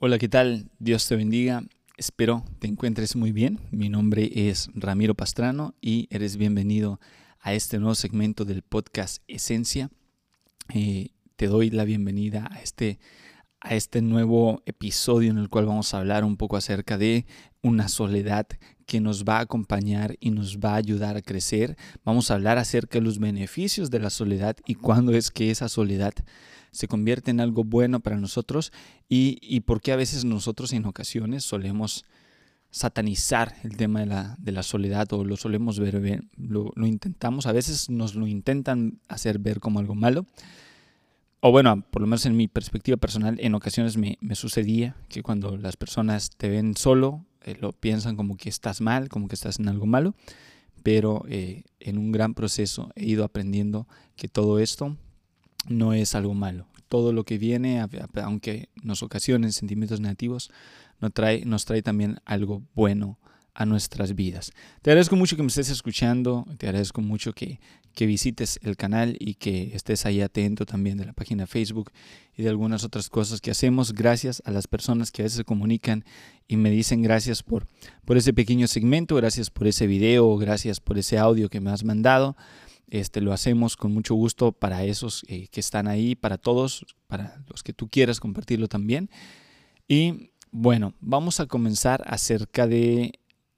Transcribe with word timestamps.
Hola, 0.00 0.18
¿qué 0.18 0.28
tal? 0.28 0.70
Dios 0.78 1.08
te 1.08 1.16
bendiga. 1.16 1.64
Espero 1.96 2.44
te 2.60 2.68
encuentres 2.68 3.16
muy 3.16 3.32
bien. 3.32 3.58
Mi 3.72 3.88
nombre 3.88 4.30
es 4.32 4.70
Ramiro 4.74 5.16
Pastrano 5.16 5.74
y 5.80 6.06
eres 6.12 6.36
bienvenido 6.36 7.00
a 7.40 7.52
este 7.52 7.80
nuevo 7.80 7.96
segmento 7.96 8.44
del 8.44 8.62
podcast 8.62 9.24
Esencia. 9.26 9.90
Eh, 10.72 11.08
te 11.34 11.48
doy 11.48 11.70
la 11.70 11.84
bienvenida 11.84 12.48
a 12.48 12.60
este, 12.60 13.00
a 13.60 13.74
este 13.74 14.00
nuevo 14.00 14.62
episodio 14.66 15.32
en 15.32 15.38
el 15.38 15.48
cual 15.48 15.66
vamos 15.66 15.92
a 15.92 15.98
hablar 15.98 16.22
un 16.22 16.36
poco 16.36 16.56
acerca 16.56 16.96
de 16.96 17.26
una 17.60 17.88
soledad 17.88 18.46
que 18.86 19.00
nos 19.00 19.24
va 19.24 19.38
a 19.38 19.40
acompañar 19.40 20.16
y 20.20 20.30
nos 20.30 20.58
va 20.58 20.74
a 20.74 20.76
ayudar 20.76 21.16
a 21.16 21.22
crecer. 21.22 21.76
Vamos 22.04 22.30
a 22.30 22.34
hablar 22.34 22.56
acerca 22.56 23.00
de 23.00 23.04
los 23.04 23.18
beneficios 23.18 23.90
de 23.90 23.98
la 23.98 24.10
soledad 24.10 24.58
y 24.64 24.76
cuándo 24.76 25.12
es 25.12 25.32
que 25.32 25.50
esa 25.50 25.68
soledad 25.68 26.14
se 26.70 26.88
convierte 26.88 27.30
en 27.30 27.40
algo 27.40 27.64
bueno 27.64 28.00
para 28.00 28.16
nosotros 28.16 28.72
y, 29.08 29.38
y 29.42 29.60
por 29.60 29.80
qué 29.80 29.92
a 29.92 29.96
veces 29.96 30.24
nosotros 30.24 30.72
en 30.72 30.86
ocasiones 30.86 31.44
solemos 31.44 32.04
satanizar 32.70 33.54
el 33.62 33.76
tema 33.76 34.00
de 34.00 34.06
la, 34.06 34.36
de 34.38 34.52
la 34.52 34.62
soledad 34.62 35.12
o 35.12 35.24
lo 35.24 35.36
solemos 35.36 35.78
ver, 35.78 36.24
lo, 36.36 36.72
intentamos, 36.86 37.46
a 37.46 37.52
veces 37.52 37.88
nos 37.88 38.14
lo 38.14 38.26
intentan 38.26 39.00
hacer 39.08 39.38
ver 39.38 39.60
como 39.60 39.78
algo 39.78 39.94
malo. 39.94 40.26
O 41.40 41.52
bueno, 41.52 41.84
por 41.90 42.02
lo 42.02 42.08
menos 42.08 42.26
en 42.26 42.36
mi 42.36 42.48
perspectiva 42.48 42.96
personal, 42.96 43.36
en 43.40 43.54
ocasiones 43.54 43.96
me, 43.96 44.18
me 44.20 44.34
sucedía 44.34 44.96
que 45.08 45.22
cuando 45.22 45.56
las 45.56 45.76
personas 45.76 46.30
te 46.36 46.48
ven 46.48 46.76
solo, 46.76 47.24
eh, 47.44 47.56
lo 47.60 47.72
piensan 47.72 48.16
como 48.16 48.36
que 48.36 48.48
estás 48.48 48.80
mal, 48.80 49.08
como 49.08 49.28
que 49.28 49.36
estás 49.36 49.60
en 49.60 49.68
algo 49.68 49.86
malo, 49.86 50.14
pero 50.82 51.24
eh, 51.28 51.62
en 51.80 51.96
un 51.96 52.12
gran 52.12 52.34
proceso 52.34 52.90
he 52.96 53.06
ido 53.06 53.24
aprendiendo 53.24 53.86
que 54.16 54.28
todo 54.28 54.58
esto 54.58 54.96
no 55.66 55.92
es 55.92 56.14
algo 56.14 56.34
malo. 56.34 56.66
Todo 56.88 57.12
lo 57.12 57.24
que 57.24 57.38
viene, 57.38 57.84
aunque 58.22 58.68
nos 58.82 59.02
ocasionen 59.02 59.52
sentimientos 59.52 60.00
negativos, 60.00 60.50
nos 61.00 61.12
trae, 61.12 61.44
nos 61.44 61.64
trae 61.64 61.82
también 61.82 62.20
algo 62.24 62.62
bueno 62.74 63.18
a 63.58 63.66
nuestras 63.66 64.14
vidas. 64.14 64.52
Te 64.82 64.90
agradezco 64.90 65.16
mucho 65.16 65.36
que 65.36 65.42
me 65.42 65.48
estés 65.48 65.68
escuchando, 65.68 66.46
te 66.58 66.66
agradezco 66.68 67.00
mucho 67.00 67.32
que, 67.32 67.58
que 67.92 68.06
visites 68.06 68.60
el 68.62 68.76
canal 68.76 69.16
y 69.18 69.34
que 69.34 69.72
estés 69.74 70.06
ahí 70.06 70.20
atento 70.20 70.64
también 70.64 70.96
de 70.96 71.04
la 71.04 71.12
página 71.12 71.48
Facebook 71.48 71.90
y 72.36 72.44
de 72.44 72.50
algunas 72.50 72.84
otras 72.84 73.08
cosas 73.08 73.40
que 73.40 73.50
hacemos. 73.50 73.92
Gracias 73.92 74.40
a 74.44 74.52
las 74.52 74.68
personas 74.68 75.10
que 75.10 75.22
a 75.22 75.24
veces 75.24 75.38
se 75.38 75.44
comunican 75.44 76.04
y 76.46 76.56
me 76.56 76.70
dicen 76.70 77.02
gracias 77.02 77.42
por, 77.42 77.66
por 78.04 78.16
ese 78.16 78.32
pequeño 78.32 78.68
segmento, 78.68 79.16
gracias 79.16 79.50
por 79.50 79.66
ese 79.66 79.88
video, 79.88 80.36
gracias 80.36 80.78
por 80.78 80.96
ese 80.96 81.18
audio 81.18 81.48
que 81.48 81.60
me 81.60 81.72
has 81.72 81.82
mandado. 81.82 82.36
Este, 82.90 83.20
lo 83.20 83.32
hacemos 83.32 83.76
con 83.76 83.92
mucho 83.92 84.14
gusto 84.14 84.52
para 84.52 84.84
esos 84.84 85.24
eh, 85.28 85.48
que 85.48 85.60
están 85.60 85.88
ahí, 85.88 86.14
para 86.14 86.38
todos, 86.38 86.86
para 87.06 87.42
los 87.48 87.62
que 87.62 87.72
tú 87.72 87.88
quieras 87.88 88.20
compartirlo 88.20 88.68
también. 88.68 89.10
Y 89.86 90.30
bueno, 90.50 90.94
vamos 91.00 91.40
a 91.40 91.46
comenzar 91.46 92.02
acerca 92.06 92.66
de, 92.66 93.12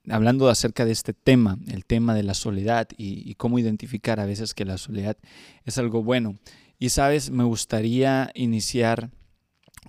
hablando 0.09 0.49
acerca 0.49 0.85
de 0.85 0.91
este 0.91 1.13
tema, 1.13 1.57
el 1.67 1.85
tema 1.85 2.13
de 2.13 2.23
la 2.23 2.33
soledad 2.33 2.87
y, 2.97 3.29
y 3.29 3.35
cómo 3.35 3.57
identificar 3.57 4.19
a 4.19 4.25
veces 4.25 4.53
que 4.53 4.65
la 4.65 4.77
soledad 4.77 5.17
es 5.65 5.77
algo 5.77 6.03
bueno. 6.03 6.37
Y 6.77 6.89
sabes, 6.89 7.29
me 7.29 7.43
gustaría 7.43 8.31
iniciar 8.33 9.11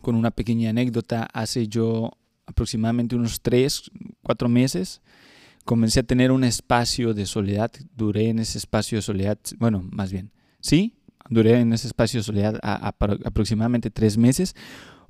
con 0.02 0.14
una 0.14 0.30
pequeña 0.30 0.70
anécdota. 0.70 1.28
Hace 1.32 1.66
yo 1.66 2.12
aproximadamente 2.46 3.16
unos 3.16 3.40
tres, 3.40 3.90
cuatro 4.22 4.48
meses, 4.48 5.00
comencé 5.64 6.00
a 6.00 6.04
tener 6.04 6.32
un 6.32 6.44
espacio 6.44 7.14
de 7.14 7.26
soledad, 7.26 7.70
duré 7.96 8.28
en 8.28 8.38
ese 8.38 8.58
espacio 8.58 8.98
de 8.98 9.02
soledad, 9.02 9.38
bueno, 9.58 9.82
más 9.90 10.12
bien, 10.12 10.30
sí, 10.60 10.96
duré 11.28 11.60
en 11.60 11.72
ese 11.72 11.86
espacio 11.86 12.20
de 12.20 12.24
soledad 12.24 12.58
a, 12.62 12.94
aproximadamente 13.24 13.90
tres 13.90 14.18
meses, 14.18 14.54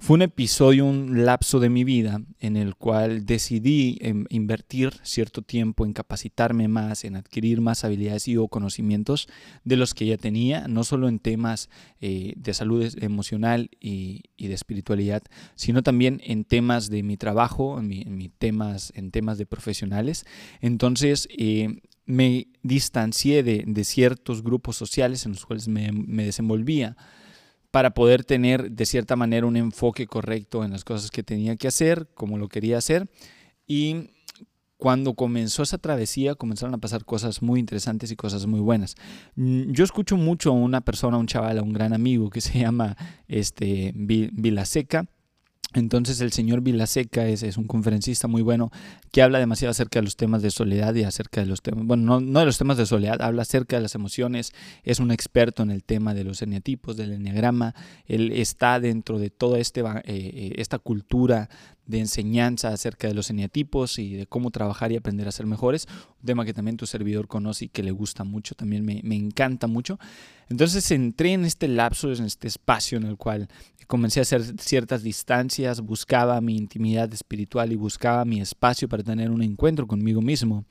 fue 0.03 0.15
un 0.15 0.23
episodio, 0.23 0.85
un 0.85 1.25
lapso 1.25 1.61
de 1.61 1.71
mi 1.71 1.85
vida 1.85 2.21
en 2.41 2.57
el 2.57 2.75
cual 2.75 3.25
decidí 3.25 3.99
em, 4.01 4.25
invertir 4.31 4.95
cierto 5.05 5.43
tiempo 5.43 5.87
en 5.87 5.93
capacitarme 5.93 6.67
más, 6.67 7.05
en 7.05 7.15
adquirir 7.15 7.61
más 7.61 7.85
habilidades 7.85 8.27
y 8.27 8.35
conocimientos 8.49 9.29
de 9.63 9.77
los 9.77 9.95
que 9.95 10.07
ya 10.07 10.17
tenía, 10.17 10.67
no 10.67 10.83
solo 10.83 11.09
en 11.09 11.21
temas 11.21 11.71
eh, 12.01 12.33
de 12.37 12.53
salud 12.53 12.93
emocional 13.01 13.71
y, 13.79 14.25
de 14.39 14.55
espiritualidad, 14.55 15.23
sino 15.55 15.85
también 15.85 16.21
en 16.25 16.43
temas 16.43 16.91
de 16.91 17.05
mi 17.05 17.17
trabajo, 17.17 17.79
en, 17.79 17.87
mi, 17.87 18.29
temas, 18.29 18.93
en 18.97 19.13
temas 19.13 19.39
de 19.39 19.47
profesionales. 19.47 20.27
Entonces, 20.61 21.29
eh, 21.39 21.81
me 22.07 22.49
distancié 22.65 23.45
de, 23.45 23.85
ciertos 23.85 24.43
grupos 24.43 24.75
sociales 24.77 25.27
en 25.27 25.33
los 25.33 25.47
cuales 25.47 25.69
me 25.69 26.25
desenvolvía 26.25 26.97
para 27.73 27.95
poder 27.95 28.23
tener 28.23 28.71
de 28.71 28.87
cierta 28.87 29.17
manera 29.17 29.47
un 29.47 29.57
enfoque 29.57 30.07
correcto 30.07 30.63
en 30.63 30.71
las 30.71 30.85
cosas 30.85 31.11
que 31.11 31.23
tenía 31.25 31.57
que 31.57 31.67
hacer, 31.67 32.07
como 32.15 32.39
lo 32.39 32.49
quería 32.49 32.77
hacer. 32.79 33.11
Y 33.67 34.11
cuando 34.77 35.15
comenzó 35.15 35.63
esa 35.63 35.79
travesía 35.79 36.35
comenzaron 36.35 36.75
a 36.75 36.79
pasar 36.79 37.05
cosas 37.05 37.41
muy 37.41 37.59
interesantes 37.59 38.11
y 38.11 38.17
cosas 38.17 38.47
muy 38.47 38.61
buenas. 38.61 38.95
Yo 39.37 39.85
escucho 39.85 40.17
mucho 40.19 40.51
a 40.51 40.53
una 40.53 40.83
persona, 40.83 41.17
a 41.17 41.21
un 41.21 41.27
chaval, 41.27 41.59
a 41.59 41.63
un 41.63 41.73
gran 41.73 41.95
amigo 41.95 42.29
que 42.29 42.43
se 42.43 42.59
llama 42.59 42.97
este, 43.27 43.93
Vilaseca 43.95 45.07
entonces 45.75 46.21
el 46.21 46.33
señor 46.33 46.61
Vilaseca 46.61 47.27
es, 47.27 47.43
es, 47.43 47.57
un 47.57 47.67
conferencista 47.67 48.29
muy 48.29 48.43
bueno 48.43 48.71
que 49.11 49.23
habla 49.23 49.39
demasiado 49.39 49.71
acerca 49.71 49.99
de 49.99 50.05
los 50.05 50.17
temas 50.17 50.43
de 50.43 50.51
soledad 50.51 50.95
y 50.95 51.05
acerca 51.05 51.41
de 51.41 51.47
los 51.47 51.63
temas, 51.63 51.85
bueno, 51.87 52.05
no, 52.05 52.21
no, 52.21 52.41
de 52.41 52.47
los 52.47 52.59
temas 52.59 52.77
de 52.77 52.87
soledad, 52.87 53.21
habla 53.23 53.43
acerca 53.43 53.77
de 53.77 53.83
las 53.83 53.95
emociones, 53.95 54.53
es 54.83 55.01
un 55.01 55.11
experto 55.11 55.63
en 55.63 55.71
el 55.71 55.85
tema 55.85 56.15
de 56.15 56.25
los 56.25 56.43
eneatipos, 56.43 56.97
del 56.97 57.13
enneagrama, 57.13 57.75
él 58.07 58.33
está 58.33 58.81
dentro 58.81 59.19
de 59.19 59.31
toda 59.31 59.59
este, 59.59 59.83
eh, 60.05 60.55
esta 60.57 60.79
cultura 60.79 61.49
de 61.87 61.99
enseñanza 61.99 62.69
acerca 62.69 63.09
de 63.09 63.15
los 63.15 63.31
eneatipos 63.31 63.99
y 63.99 64.15
de 64.15 64.27
cómo 64.27 64.51
trabajar 64.51 64.93
y 64.93 64.97
aprender 64.97 65.29
a 65.29 65.33
ser 65.33 65.47
mejores, 65.47 65.87
un 66.21 66.27
tema 66.27 66.45
que 66.45 66.55
también 66.55 66.77
tu 66.77 66.87
servidor 66.87 67.29
conoce 67.29 67.67
y 67.67 67.69
que 67.69 67.83
le 67.83 67.91
gusta 67.91 68.25
mucho, 68.25 68.55
también 68.55 68.85
me, 68.85 69.01
me 69.03 69.17
encanta 69.17 69.67
mucho. 69.67 69.99
Entonces 70.49 70.91
entré 70.91 71.33
en 71.33 71.45
este 71.45 71.69
lapso, 71.69 72.13
en 72.13 72.25
este 72.25 72.49
espacio 72.49 72.99
en 72.99 73.05
el 73.05 73.17
cual 73.17 73.49
comencé 73.93 74.21
a 74.21 74.23
hacer 74.23 74.43
ciertas 74.59 75.03
distancias, 75.03 75.83
buscaba 75.83 76.41
mi 76.41 76.57
intimidad 76.57 77.13
espiritual 77.13 77.73
y 77.73 77.77
buscaba 77.77 78.25
mi 78.25 78.41
espacio 78.41 78.89
para 78.89 79.03
tener 79.03 79.31
un 79.31 79.43
encuentro 79.43 79.87
conmigo 79.87 80.23
mismo 80.23 80.65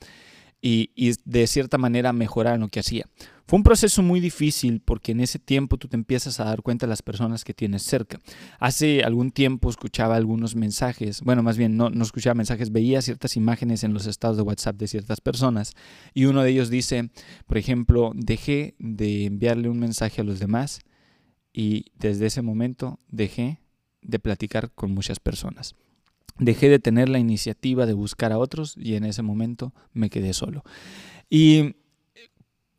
y, 0.60 0.90
y, 0.96 1.12
de 1.24 1.46
cierta 1.46 1.78
manera 1.78 2.12
mejorar 2.12 2.56
en 2.56 2.62
lo 2.62 2.68
que 2.68 2.80
hacía. 2.80 3.06
Fue 3.46 3.58
un 3.58 3.62
proceso 3.62 4.02
muy 4.02 4.20
difícil 4.20 4.80
porque 4.80 5.12
en 5.12 5.20
ese 5.20 5.38
tiempo 5.38 5.76
tú 5.76 5.88
te 5.88 5.96
empiezas 5.96 6.40
a 6.40 6.44
dar 6.44 6.62
cuenta 6.62 6.86
de 6.86 6.90
las 6.90 7.02
personas 7.02 7.44
que 7.44 7.54
tienes 7.54 7.82
cerca. 7.82 8.20
Hace 8.58 9.02
algún 9.02 9.30
tiempo 9.30 9.68
escuchaba 9.68 10.16
algunos 10.16 10.54
mensajes, 10.54 11.20
bueno, 11.22 11.42
más 11.42 11.56
bien 11.56 11.76
no, 11.76 11.90
no 11.90 12.02
escuchaba 12.02 12.34
mensajes, 12.34 12.72
veía 12.72 13.02
ciertas 13.02 13.36
imágenes 13.36 13.84
en 13.84 13.92
los 13.92 14.06
estados 14.06 14.36
de 14.36 14.42
WhatsApp 14.42 14.76
de 14.76 14.88
ciertas 14.88 15.20
personas 15.20 15.72
y 16.14 16.24
uno 16.26 16.42
de 16.42 16.50
ellos 16.50 16.70
dice, 16.70 17.10
por 17.46 17.58
ejemplo, 17.58 18.12
dejé 18.14 18.74
de 18.78 19.26
enviarle 19.26 19.68
un 19.68 19.78
mensaje 19.78 20.20
a 20.20 20.24
los 20.24 20.38
demás 20.38 20.80
y 21.52 21.86
desde 21.98 22.26
ese 22.26 22.42
momento 22.42 22.98
dejé 23.08 23.60
de 24.02 24.18
platicar 24.18 24.70
con 24.72 24.92
muchas 24.92 25.20
personas. 25.20 25.74
Dejé 26.38 26.68
de 26.68 26.78
tener 26.78 27.08
la 27.08 27.18
iniciativa 27.18 27.86
de 27.86 27.92
buscar 27.92 28.32
a 28.32 28.38
otros 28.38 28.74
y 28.76 28.94
en 28.94 29.04
ese 29.04 29.22
momento 29.22 29.74
me 29.92 30.10
quedé 30.10 30.32
solo. 30.32 30.64
Y 31.28 31.76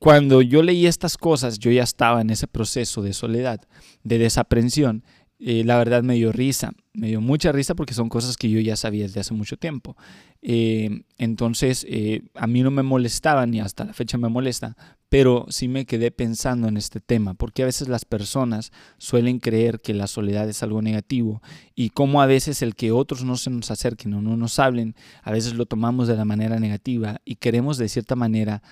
cuando 0.04 0.42
yo 0.42 0.62
leí 0.64 0.86
estas 0.86 1.16
cosas, 1.18 1.60
yo 1.60 1.72
ya 1.72 1.84
estaba 1.84 2.20
en 2.20 2.30
ese 2.30 2.46
proceso 2.46 3.02
de 3.02 3.14
soledad, 3.14 3.62
de 4.04 4.18
desaprensión. 4.18 5.06
Eh, 5.46 5.66
la 5.66 5.78
verdad 5.78 6.04
me 6.04 6.14
dio 6.14 6.32
risa, 6.32 6.72
me 6.94 7.10
dio 7.10 7.20
mucha 7.20 7.52
risa 7.52 7.76
porque 7.76 7.94
son 7.94 8.08
cosas 8.08 8.38
que 8.38 8.50
yo 8.50 8.62
ya 8.62 8.78
sabía 8.78 9.04
desde 9.04 9.20
hace 9.20 9.34
mucho 9.34 9.58
tiempo. 9.58 9.98
Eh, 10.42 11.04
entonces, 11.18 11.86
eh, 11.90 12.22
a 12.34 12.48
mí 12.48 12.64
no 12.64 12.72
me 12.72 12.82
molestaba, 12.82 13.46
ni 13.46 13.60
hasta 13.60 13.84
la 13.84 13.92
fecha 13.92 14.18
me 14.18 14.30
molesta, 14.30 14.78
pero 15.10 15.46
sí 15.50 15.68
me 15.68 15.86
quedé 15.86 16.12
pensando 16.12 16.70
en 16.70 16.78
este 16.78 17.02
tema, 17.02 17.34
porque 17.34 17.62
a 17.62 17.66
veces 17.66 17.90
las 17.90 18.06
personas 18.06 18.72
suelen 18.98 19.40
creer 19.40 19.82
que 19.82 19.94
la 19.94 20.08
soledad 20.08 20.48
es 20.48 20.64
algo 20.64 20.82
negativo 20.82 21.42
y 21.76 21.90
como 21.90 22.22
a 22.22 22.26
veces 22.26 22.62
el 22.62 22.74
que 22.74 22.94
otros 22.94 23.26
no 23.26 23.36
se 23.36 23.50
nos 23.50 23.70
acerquen 23.70 24.14
o 24.14 24.22
no 24.22 24.38
nos 24.38 24.60
hablen, 24.60 24.96
a 25.24 25.32
veces 25.34 25.56
lo 25.56 25.66
tomamos 25.66 26.08
de 26.08 26.16
la 26.16 26.24
manera 26.24 26.58
negativa 26.58 27.20
y 27.26 27.36
queremos 27.36 27.78
de 27.78 27.90
cierta 27.90 28.16
manera 28.16 28.64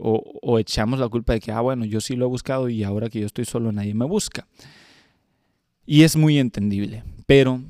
o, 0.00 0.24
o 0.42 0.58
echamos 0.58 0.98
la 0.98 1.08
culpa 1.08 1.34
de 1.34 1.40
que, 1.40 1.52
ah, 1.52 1.60
bueno, 1.60 1.84
yo 1.84 2.00
sí 2.00 2.16
lo 2.16 2.24
he 2.24 2.28
buscado 2.28 2.68
y 2.68 2.82
ahora 2.82 3.10
que 3.10 3.20
yo 3.20 3.26
estoy 3.26 3.44
solo 3.44 3.70
nadie 3.70 3.94
me 3.94 4.06
busca. 4.06 4.48
Y 5.86 6.02
es 6.02 6.16
muy 6.16 6.38
entendible, 6.38 7.04
pero 7.26 7.62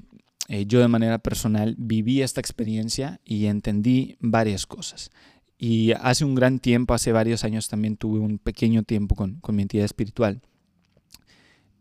eh, 0.48 0.64
yo 0.66 0.80
de 0.80 0.88
manera 0.88 1.18
personal 1.18 1.74
viví 1.78 2.22
esta 2.22 2.40
experiencia 2.40 3.20
y 3.26 3.44
entendí 3.44 4.16
varias 4.20 4.66
cosas. 4.66 5.10
Y 5.58 5.92
hace 5.92 6.24
un 6.24 6.34
gran 6.34 6.58
tiempo, 6.58 6.94
hace 6.94 7.12
varios 7.12 7.44
años 7.44 7.68
también 7.68 7.98
tuve 7.98 8.18
un 8.18 8.38
pequeño 8.38 8.84
tiempo 8.84 9.14
con, 9.14 9.40
con 9.40 9.54
mi 9.54 9.62
entidad 9.62 9.84
espiritual. 9.84 10.40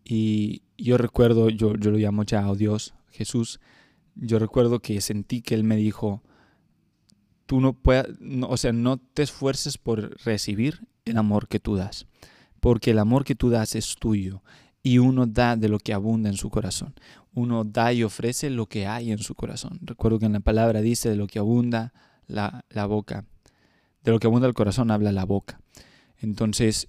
Y 0.04 0.64
yo 0.78 0.98
recuerdo, 0.98 1.50
yo, 1.50 1.76
yo 1.76 1.92
lo 1.92 1.98
llamo 1.98 2.24
ya 2.24 2.46
a 2.46 2.54
Dios, 2.54 2.94
Jesús, 3.12 3.62
yo 4.16 4.38
recuerdo 4.38 4.80
que 4.80 5.00
sentí 5.00 5.42
que 5.42 5.56
Él 5.56 5.64
me 5.64 5.78
dijo, 5.78 6.22
tú 7.46 7.62
no 7.62 7.74
puedes, 7.74 8.20
no, 8.20 8.48
o 8.50 8.58
sea, 8.58 8.74
no 8.74 8.98
te 8.98 9.24
esfuerces 9.24 9.78
por 9.78 10.18
recibir 10.26 10.86
el 11.06 11.18
amor 11.18 11.48
que 11.48 11.60
tú 11.60 11.76
das, 11.76 12.08
porque 12.60 12.92
el 12.92 13.00
amor 13.00 13.24
que 13.24 13.36
tú 13.36 13.50
das 13.50 13.76
es 13.76 13.96
tuyo 13.96 14.42
y 14.86 15.00
uno 15.00 15.26
da 15.26 15.56
de 15.56 15.68
lo 15.68 15.80
que 15.80 15.94
abunda 15.94 16.30
en 16.30 16.38
su 16.38 16.52
corazón. 16.52 16.94
Uno 17.34 17.64
da 17.64 17.92
y 17.92 18.04
ofrece 18.04 18.52
lo 18.52 18.68
que 18.68 18.86
hay 18.86 19.12
en 19.12 19.18
su 19.18 19.34
corazón. 19.34 19.80
Recuerdo 19.82 20.20
que 20.20 20.28
en 20.28 20.34
la 20.34 20.42
palabra 20.42 20.80
dice 20.82 21.10
de 21.10 21.16
lo 21.16 21.26
que 21.26 21.40
abunda 21.40 21.92
la, 22.28 22.64
boca, 22.86 23.26
de 24.04 24.12
lo 24.12 24.20
que 24.20 24.28
abunda 24.28 24.48
el 24.48 24.54
corazón 24.54 24.92
habla 24.92 25.12
la 25.12 25.26
boca. 25.26 25.60
Entonces, 26.20 26.88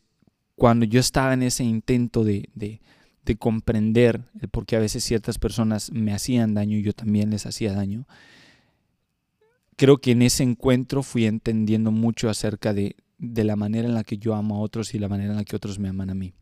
cuando 0.56 0.84
yo 0.84 1.00
estaba 1.00 1.32
en 1.32 1.42
ese 1.42 1.64
intento 1.64 2.22
de, 2.22 2.50
de, 2.54 2.82
de 3.24 3.36
comprender 3.36 4.24
el 4.42 4.50
por 4.50 4.66
qué 4.66 4.76
a 4.76 4.80
veces 4.80 5.02
ciertas 5.02 5.38
personas 5.38 5.90
me 5.90 6.12
hacían 6.12 6.52
daño 6.52 6.76
y 6.76 6.82
yo 6.82 6.92
también 6.92 7.30
les 7.30 7.46
hacía 7.46 7.72
daño, 7.72 8.06
creo 9.76 10.02
que 10.02 10.10
en 10.10 10.20
ese 10.20 10.42
encuentro 10.42 11.02
fui 11.02 11.24
entendiendo 11.24 11.92
mucho 11.92 12.28
acerca 12.28 12.74
de, 12.74 12.94
de 13.16 13.44
la 13.44 13.56
manera 13.56 13.88
en 13.88 13.94
la 13.94 14.04
que 14.04 14.18
yo 14.18 14.34
amo 14.34 14.56
a 14.56 14.60
otros 14.60 14.94
y 14.94 14.98
la 14.98 15.08
manera 15.08 15.30
en 15.30 15.38
la 15.38 15.44
que 15.44 15.56
otros 15.56 15.78
me 15.78 15.88
aman 15.88 16.10
a 16.10 16.14
mí. 16.14 16.34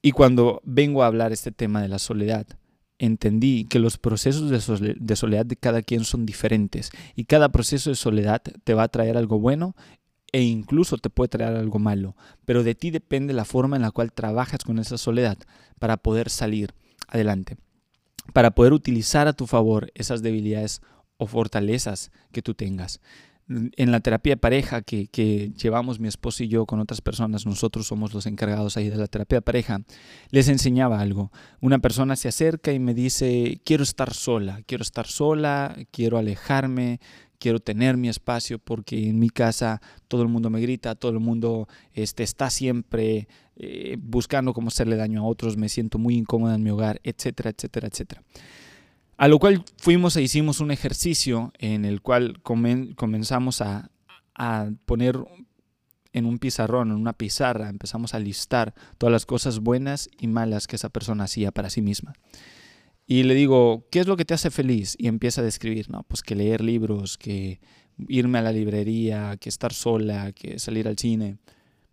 Y 0.00 0.12
cuando 0.12 0.60
vengo 0.64 1.02
a 1.02 1.06
hablar 1.06 1.32
este 1.32 1.50
tema 1.50 1.82
de 1.82 1.88
la 1.88 1.98
soledad, 1.98 2.46
entendí 2.98 3.64
que 3.64 3.78
los 3.78 3.98
procesos 3.98 4.50
de 4.50 5.16
soledad 5.16 5.46
de 5.46 5.56
cada 5.56 5.82
quien 5.82 6.04
son 6.04 6.26
diferentes 6.26 6.90
y 7.14 7.24
cada 7.24 7.48
proceso 7.50 7.90
de 7.90 7.96
soledad 7.96 8.42
te 8.42 8.74
va 8.74 8.84
a 8.84 8.88
traer 8.88 9.16
algo 9.16 9.38
bueno 9.38 9.74
e 10.32 10.42
incluso 10.42 10.98
te 10.98 11.10
puede 11.10 11.28
traer 11.28 11.56
algo 11.56 11.78
malo, 11.78 12.16
pero 12.44 12.62
de 12.62 12.74
ti 12.74 12.90
depende 12.90 13.32
la 13.32 13.44
forma 13.44 13.76
en 13.76 13.82
la 13.82 13.90
cual 13.90 14.12
trabajas 14.12 14.64
con 14.64 14.78
esa 14.78 14.98
soledad 14.98 15.38
para 15.78 15.96
poder 15.96 16.28
salir 16.28 16.74
adelante, 17.08 17.56
para 18.32 18.50
poder 18.50 18.72
utilizar 18.72 19.26
a 19.26 19.32
tu 19.32 19.46
favor 19.46 19.90
esas 19.94 20.22
debilidades 20.22 20.82
o 21.16 21.26
fortalezas 21.26 22.12
que 22.30 22.42
tú 22.42 22.54
tengas 22.54 23.00
en 23.48 23.90
la 23.90 24.00
terapia 24.00 24.34
de 24.34 24.36
pareja 24.36 24.82
que, 24.82 25.06
que, 25.06 25.52
llevamos 25.56 26.00
mi 26.00 26.08
esposo 26.08 26.44
y 26.44 26.48
yo 26.48 26.66
con 26.66 26.80
otras 26.80 27.00
personas, 27.00 27.46
nosotros 27.46 27.86
somos 27.86 28.12
los 28.12 28.26
encargados 28.26 28.76
ahí 28.76 28.90
de 28.90 28.96
la 28.96 29.06
terapia 29.06 29.38
de 29.38 29.42
pareja, 29.42 29.80
les 30.30 30.48
enseñaba 30.48 31.00
algo. 31.00 31.32
Una 31.60 31.78
persona 31.78 32.16
se 32.16 32.28
acerca 32.28 32.72
y 32.72 32.78
me 32.78 32.94
dice, 32.94 33.60
quiero 33.64 33.82
estar 33.82 34.12
sola, 34.12 34.60
quiero 34.66 34.82
estar 34.82 35.06
sola, 35.06 35.76
quiero 35.90 36.18
alejarme, 36.18 37.00
quiero 37.38 37.60
tener 37.60 37.96
mi 37.96 38.08
espacio 38.08 38.58
porque 38.58 39.08
en 39.08 39.18
mi 39.18 39.30
casa 39.30 39.80
todo 40.08 40.22
el 40.22 40.28
mundo 40.28 40.50
me 40.50 40.60
grita, 40.60 40.94
todo 40.94 41.12
el 41.12 41.20
mundo 41.20 41.68
este, 41.94 42.22
está 42.22 42.50
siempre 42.50 43.28
eh, 43.56 43.96
buscando 43.98 44.52
cómo 44.52 44.68
hacerle 44.68 44.96
daño 44.96 45.22
a 45.22 45.26
otros, 45.26 45.56
me 45.56 45.68
siento 45.68 45.98
muy 45.98 46.16
incómoda 46.16 46.54
en 46.54 46.62
mi 46.62 46.70
hogar, 46.70 47.00
etcétera, 47.02 47.50
etcétera, 47.50 47.88
etcétera. 47.88 48.22
A 49.18 49.26
lo 49.26 49.40
cual 49.40 49.64
fuimos 49.76 50.14
e 50.16 50.22
hicimos 50.22 50.60
un 50.60 50.70
ejercicio 50.70 51.52
en 51.58 51.84
el 51.84 52.02
cual 52.02 52.40
comenzamos 52.40 53.60
a, 53.60 53.90
poner 54.86 55.18
en 56.12 56.24
un 56.24 56.38
pizarrón, 56.38 56.92
en 56.92 56.96
una 56.96 57.14
pizarra, 57.14 57.68
empezamos 57.68 58.14
a 58.14 58.20
listar 58.20 58.74
todas 58.96 59.10
las 59.10 59.26
cosas 59.26 59.58
buenas 59.58 60.08
y 60.20 60.28
malas 60.28 60.68
que 60.68 60.76
esa 60.76 60.88
persona 60.88 61.24
hacía 61.24 61.50
para 61.50 61.68
sí 61.68 61.82
misma. 61.82 62.12
Y 63.08 63.24
le 63.24 63.34
digo, 63.34 63.88
¿qué 63.90 63.98
es 63.98 64.06
lo 64.06 64.16
que 64.16 64.24
te 64.24 64.34
hace 64.34 64.52
feliz? 64.52 64.94
Y 64.96 65.08
empieza 65.08 65.40
a 65.40 65.44
describir, 65.44 65.90
no, 65.90 66.04
pues 66.04 66.22
que 66.22 66.36
leer 66.36 66.62
libros, 66.62 67.18
que 67.18 67.60
irme 68.06 68.38
a 68.38 68.42
la 68.42 68.52
librería, 68.52 69.36
que 69.36 69.48
estar 69.48 69.72
sola, 69.72 70.30
que 70.30 70.60
salir 70.60 70.86
al 70.86 70.96
cine 70.96 71.38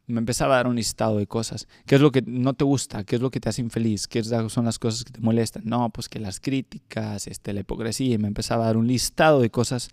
me 0.07 0.19
empezaba 0.19 0.53
a 0.53 0.57
dar 0.57 0.67
un 0.67 0.75
listado 0.75 1.17
de 1.17 1.27
cosas. 1.27 1.67
¿Qué 1.85 1.95
es 1.95 2.01
lo 2.01 2.11
que 2.11 2.21
no 2.25 2.53
te 2.53 2.63
gusta? 2.63 3.03
¿Qué 3.03 3.15
es 3.15 3.21
lo 3.21 3.31
que 3.31 3.39
te 3.39 3.49
hace 3.49 3.61
infeliz? 3.61 4.07
¿Qué 4.07 4.23
son 4.23 4.65
las 4.65 4.79
cosas 4.79 5.03
que 5.03 5.11
te 5.11 5.19
molestan? 5.19 5.63
No, 5.65 5.89
pues 5.89 6.09
que 6.09 6.19
las 6.19 6.39
críticas, 6.39 7.27
este, 7.27 7.53
la 7.53 7.61
hipocresía. 7.61 8.15
Y 8.15 8.17
me 8.17 8.27
empezaba 8.27 8.63
a 8.63 8.67
dar 8.67 8.77
un 8.77 8.87
listado 8.87 9.41
de 9.41 9.49
cosas 9.49 9.89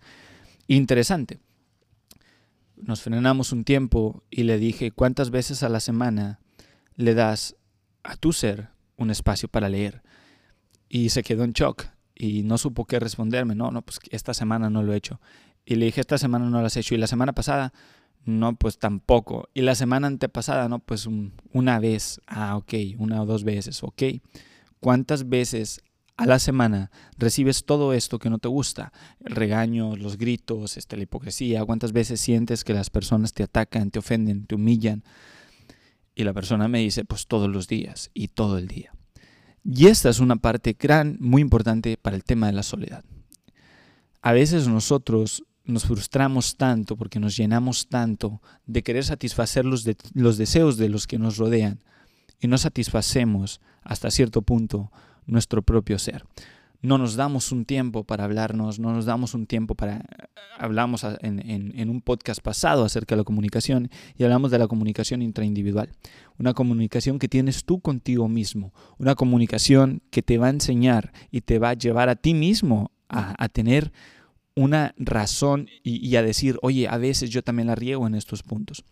interesante. 0.67 1.39
Nos 2.75 3.01
frenamos 3.01 3.51
un 3.51 3.63
tiempo 3.63 4.23
y 4.29 4.43
le 4.43 4.57
dije, 4.59 4.91
¿cuántas 4.91 5.31
veces 5.31 5.63
a 5.63 5.69
la 5.69 5.79
semana 5.79 6.39
le 6.95 7.15
das 7.15 7.55
a 8.03 8.15
tu 8.15 8.33
ser 8.33 8.69
un 8.97 9.09
espacio 9.09 9.47
para 9.49 9.69
leer? 9.69 10.03
Y 10.89 11.09
se 11.09 11.23
quedó 11.23 11.43
en 11.43 11.53
shock 11.53 11.85
y 12.13 12.43
no 12.43 12.57
supo 12.57 12.85
qué 12.85 12.99
responderme. 12.99 13.55
No, 13.55 13.71
no, 13.71 13.81
pues 13.81 13.99
esta 14.11 14.33
semana 14.33 14.69
no 14.69 14.83
lo 14.83 14.93
he 14.93 14.97
hecho. 14.97 15.19
Y 15.65 15.75
le 15.75 15.85
dije, 15.85 16.01
esta 16.01 16.17
semana 16.17 16.49
no 16.49 16.59
lo 16.59 16.67
has 16.67 16.77
hecho. 16.77 16.93
Y 16.93 16.97
la 16.97 17.07
semana 17.07 17.33
pasada 17.33 17.73
no, 18.25 18.55
pues 18.55 18.77
tampoco. 18.77 19.49
Y 19.53 19.61
la 19.61 19.75
semana 19.75 20.07
antepasada, 20.07 20.69
no, 20.69 20.79
pues 20.79 21.07
una 21.51 21.79
vez. 21.79 22.21
Ah, 22.27 22.55
ok, 22.55 22.73
una 22.97 23.21
o 23.21 23.25
dos 23.25 23.43
veces, 23.43 23.83
ok. 23.83 24.03
¿Cuántas 24.79 25.29
veces 25.29 25.81
a 26.15 26.25
la 26.25 26.39
semana 26.39 26.91
recibes 27.17 27.65
todo 27.65 27.93
esto 27.93 28.19
que 28.19 28.29
no 28.29 28.37
te 28.37 28.47
gusta? 28.47 28.93
El 29.23 29.35
regaño, 29.35 29.95
los 29.95 30.17
gritos, 30.17 30.77
este, 30.77 30.95
la 30.95 31.03
hipocresía. 31.03 31.65
¿Cuántas 31.65 31.91
veces 31.91 32.21
sientes 32.21 32.63
que 32.63 32.73
las 32.73 32.89
personas 32.89 33.33
te 33.33 33.43
atacan, 33.43 33.91
te 33.91 33.99
ofenden, 33.99 34.45
te 34.45 34.55
humillan? 34.55 35.03
Y 36.15 36.23
la 36.23 36.33
persona 36.33 36.67
me 36.67 36.79
dice, 36.79 37.05
pues 37.05 37.27
todos 37.27 37.49
los 37.49 37.67
días 37.67 38.09
y 38.13 38.29
todo 38.29 38.57
el 38.57 38.67
día. 38.67 38.93
Y 39.65 39.87
esta 39.87 40.09
es 40.09 40.19
una 40.19 40.35
parte 40.35 40.77
gran, 40.79 41.17
muy 41.19 41.41
importante 41.41 41.97
para 41.97 42.15
el 42.15 42.23
tema 42.23 42.47
de 42.47 42.53
la 42.53 42.63
soledad. 42.63 43.03
A 44.21 44.31
veces 44.31 44.67
nosotros 44.67 45.43
nos 45.65 45.85
frustramos 45.85 46.57
tanto 46.57 46.97
porque 46.97 47.19
nos 47.19 47.37
llenamos 47.37 47.87
tanto 47.87 48.41
de 48.65 48.83
querer 48.83 49.05
satisfacer 49.05 49.65
los, 49.65 49.87
los 50.13 50.37
deseos 50.37 50.77
de 50.77 50.89
los 50.89 51.07
que 51.07 51.17
nos 51.17 51.37
rodean 51.37 51.79
y 52.39 52.47
no 52.47 52.57
satisfacemos 52.57 53.61
hasta 53.81 54.11
cierto 54.11 54.41
punto 54.41 54.91
nuestro 55.25 55.61
propio 55.61 55.97
ser. 55.99 56.25
No 56.81 56.97
nos 56.97 57.15
damos 57.15 57.53
un 57.53 57.63
tiempo 57.63 58.03
para 58.03 58.25
hablarnos, 58.25 58.77
no 58.77 58.91
nos 58.91 59.05
damos 59.05 59.33
un 59.33 59.45
tiempo 59.45 59.73
para... 59.73 60.03
Hablamos 60.59 61.05
en, 61.21 61.39
en, 61.47 61.89
un 61.89 62.01
podcast 62.01 62.41
pasado 62.41 62.83
acerca 62.83 63.15
de 63.15 63.21
la 63.21 63.23
comunicación 63.23 63.89
y 64.17 64.23
hablamos 64.25 64.51
de 64.51 64.59
la 64.59 64.67
comunicación 64.67 65.21
intraindividual. 65.21 65.89
Una 66.37 66.53
comunicación 66.53 67.19
que 67.19 67.29
tienes 67.29 67.63
tú 67.63 67.79
contigo 67.79 68.27
mismo, 68.27 68.73
una 68.97 69.15
comunicación 69.15 70.01
que 70.11 70.21
te 70.21 70.37
va 70.37 70.47
a 70.47 70.49
enseñar 70.49 71.13
y 71.31 71.41
te 71.41 71.57
va 71.57 71.69
a 71.69 71.73
llevar 71.73 72.09
a 72.09 72.17
ti 72.17 72.33
mismo 72.33 72.91
a, 73.07 73.33
a 73.41 73.47
tener 73.47 73.93
una 74.55 74.93
razón 74.97 75.67
y, 75.83 76.15
a 76.15 76.23
decir, 76.23 76.57
oye, 76.61 76.87
a 76.87 76.97
veces 76.97 77.29
yo 77.29 77.43
también 77.43 77.67
la 77.67 77.75
riego 77.75 78.05
en 78.07 78.15
estos 78.15 78.43
puntos. 78.43 78.83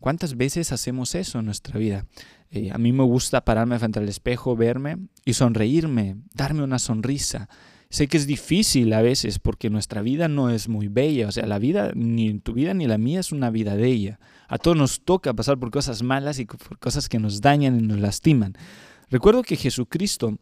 ¿Cuántas 0.00 0.36
veces 0.36 0.72
hacemos 0.72 1.14
eso 1.14 1.38
en 1.38 1.46
nuestra 1.46 1.78
vida? 1.78 2.06
Eh, 2.50 2.70
a 2.72 2.78
mí 2.78 2.92
me 2.92 3.04
gusta 3.04 3.44
pararme 3.44 3.78
frente 3.78 3.98
al 3.98 4.08
espejo, 4.08 4.56
verme 4.56 4.98
y 5.24 5.34
sonreírme, 5.34 6.16
darme 6.34 6.62
una 6.62 6.78
sonrisa. 6.78 7.48
Sé 7.90 8.08
que 8.08 8.16
es 8.16 8.26
difícil 8.26 8.92
a 8.92 9.02
veces 9.02 9.38
porque 9.38 9.70
nuestra 9.70 10.02
vida 10.02 10.26
no 10.28 10.50
es 10.50 10.68
muy 10.68 10.88
bella, 10.88 11.28
o 11.28 11.32
sea, 11.32 11.46
la 11.46 11.58
vida, 11.58 11.92
ni 11.94 12.38
tu 12.40 12.52
vida 12.52 12.74
ni 12.74 12.86
la 12.86 12.98
mía 12.98 13.20
es 13.20 13.30
una 13.30 13.50
vida 13.50 13.76
bella. 13.76 14.18
A 14.48 14.58
todos 14.58 14.76
nos 14.76 15.04
toca 15.04 15.32
pasar 15.32 15.58
por 15.58 15.70
cosas 15.70 16.02
malas 16.02 16.38
y 16.38 16.44
por 16.44 16.78
cosas 16.78 17.08
que 17.08 17.18
nos 17.18 17.40
dañan 17.40 17.78
y 17.78 17.82
nos 17.82 18.00
lastiman. 18.00 18.54
Recuerdo 19.10 19.42
que 19.42 19.56
Jesucristo, 19.56 20.38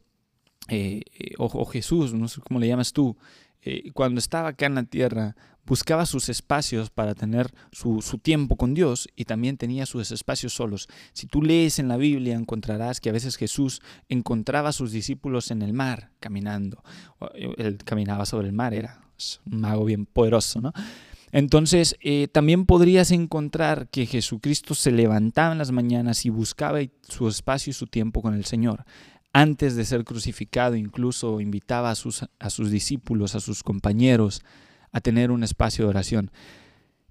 eh, 0.68 1.02
eh, 1.18 1.34
o, 1.38 1.64
Jesús, 1.66 2.14
no 2.14 2.28
sé 2.28 2.40
cómo 2.40 2.58
le 2.58 2.68
llamas 2.68 2.92
tú, 2.92 3.16
eh, 3.62 3.90
cuando 3.92 4.18
estaba 4.18 4.48
acá 4.48 4.66
en 4.66 4.74
la 4.74 4.84
tierra, 4.84 5.36
buscaba 5.64 6.06
sus 6.06 6.28
espacios 6.28 6.90
para 6.90 7.14
tener 7.14 7.52
su, 7.70 8.00
tiempo 8.20 8.56
con 8.56 8.74
Dios 8.74 9.08
y 9.14 9.24
también 9.24 9.56
tenía 9.56 9.86
sus 9.86 10.10
espacios 10.10 10.52
solos. 10.52 10.88
Si 11.12 11.26
tú 11.26 11.42
lees 11.42 11.78
en 11.78 11.88
la 11.88 11.96
Biblia 11.96 12.34
encontrarás 12.34 13.00
que 13.00 13.10
a 13.10 13.12
veces 13.12 13.36
Jesús 13.36 13.81
encontraba 14.08 14.70
a 14.70 14.72
sus 14.72 14.90
discípulos 14.90 15.50
en 15.50 15.62
el 15.62 15.72
mar 15.72 16.10
caminando. 16.19 16.82
Eh, 17.34 17.54
él 17.58 17.78
caminaba 17.84 18.26
sobre 18.26 18.48
el 18.48 18.52
mar, 18.52 18.74
era 18.74 19.00
un 19.46 19.60
mago 19.60 19.84
bien 19.84 20.06
poderoso, 20.06 20.60
¿no? 20.60 20.72
Entonces, 21.34 21.96
eh, 22.02 22.28
también 22.31 22.66
podrías 22.66 23.10
encontrar 23.10 23.88
que 23.88 24.04
Jesucristo 24.04 24.74
se 24.74 24.90
levantaba 24.92 25.52
en 25.52 25.58
las 25.58 25.72
mañanas 25.72 26.26
y 26.26 26.31
buscaba 26.31 26.81
su 27.08 27.26
espacio 27.26 27.70
y 27.70 27.74
su 27.74 27.86
tiempo 27.86 28.20
con 28.20 28.34
el 28.34 28.44
Señor 28.44 28.84
antes 29.32 29.77
de 29.77 29.84
ser 29.84 30.05
crucificado, 30.05 30.77
incluso 30.77 31.41
invitaba 31.41 31.91
a 31.91 31.94
sus, 31.94 32.27
a 32.39 32.51
sus 32.51 32.70
discípulos, 32.70 33.34
a 33.34 33.41
sus 33.41 33.62
compañeros, 33.62 34.43
a 34.93 35.01
tener 35.01 35.31
un 35.31 35.43
espacio 35.43 35.84
de 35.84 35.91
oración. 35.91 36.31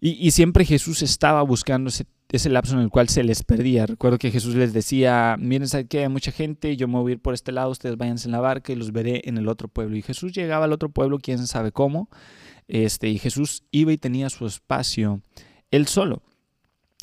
Y, 0.03 0.31
siempre 0.31 0.65
Jesús 0.65 1.03
estaba 1.03 1.43
buscando 1.43 1.89
ese, 1.89 2.07
ese, 2.29 2.49
lapso 2.49 2.73
en 2.73 2.79
el 2.79 2.89
cual 2.89 3.07
se 3.07 3.23
les 3.23 3.43
perdía. 3.43 3.85
Recuerdo 3.85 4.17
que 4.17 4.31
Jesús 4.31 4.55
les 4.55 4.73
decía, 4.73 5.35
miren, 5.39 5.67
¿sabe 5.67 5.85
que 5.85 5.99
hay 5.99 6.09
mucha 6.09 6.31
gente? 6.31 6.75
Yo 6.75 6.87
me 6.87 6.97
voy 6.97 7.11
a 7.11 7.13
ir 7.13 7.21
por 7.21 7.35
este 7.35 7.51
lado, 7.51 7.69
ustedes 7.69 7.97
váyanse 7.97 8.27
en 8.27 8.31
la 8.31 8.39
barca 8.39 8.73
y 8.73 8.75
los 8.75 8.91
veré 8.91 9.21
en 9.25 9.37
el 9.37 9.47
otro 9.47 9.67
pueblo. 9.67 9.95
Y 9.95 10.01
Jesús 10.01 10.31
llegaba 10.33 10.65
al 10.65 10.73
otro 10.73 10.89
pueblo, 10.89 11.19
quién 11.19 11.45
sabe 11.45 11.71
cómo. 11.71 12.09
Este, 12.67 13.09
y 13.09 13.19
Jesús 13.19 13.61
iba 13.69 13.93
y 13.93 13.99
tenía 13.99 14.31
su 14.31 14.47
espacio 14.47 15.21
él 15.69 15.85
solo. 15.87 16.23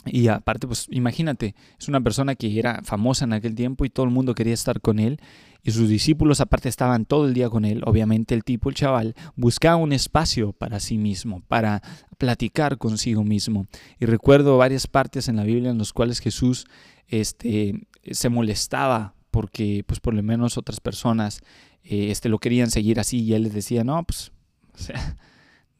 Y 0.06 0.28
aparte, 0.28 0.66
pues 0.66 0.86
imagínate, 0.90 1.54
es 1.78 1.88
una 1.88 2.00
persona 2.00 2.34
que 2.34 2.58
era 2.58 2.80
famosa 2.84 3.24
en 3.24 3.32
aquel 3.32 3.54
tiempo 3.54 3.84
y 3.84 3.90
todo 3.90 4.06
el 4.06 4.12
mundo 4.12 4.34
quería 4.34 4.54
estar 4.54 4.80
con 4.80 4.98
él. 4.98 5.20
Y 5.62 5.72
sus 5.72 5.88
discípulos 5.88 6.40
aparte 6.40 6.68
estaban 6.68 7.04
todo 7.04 7.26
el 7.26 7.34
día 7.34 7.50
con 7.50 7.64
él. 7.64 7.82
Obviamente 7.84 8.34
el 8.34 8.44
tipo, 8.44 8.68
el 8.68 8.76
chaval, 8.76 9.14
buscaba 9.34 9.76
un 9.76 9.92
espacio 9.92 10.52
para 10.52 10.80
sí 10.80 10.98
mismo, 10.98 11.42
para 11.48 11.82
platicar 12.16 12.78
consigo 12.78 13.24
mismo. 13.24 13.66
Y 13.98 14.06
recuerdo 14.06 14.56
varias 14.56 14.86
partes 14.86 15.28
en 15.28 15.36
la 15.36 15.42
Biblia 15.44 15.70
en 15.70 15.78
las 15.78 15.92
cuales 15.92 16.20
Jesús 16.20 16.66
este, 17.08 17.86
se 18.10 18.28
molestaba 18.28 19.14
porque 19.30 19.84
pues 19.86 20.00
por 20.00 20.14
lo 20.14 20.22
menos 20.22 20.56
otras 20.56 20.80
personas 20.80 21.40
eh, 21.84 22.10
este, 22.10 22.28
lo 22.28 22.38
querían 22.38 22.70
seguir 22.70 23.00
así 23.00 23.20
y 23.22 23.34
él 23.34 23.42
les 23.42 23.52
decía, 23.52 23.84
no, 23.84 24.02
pues 24.04 24.32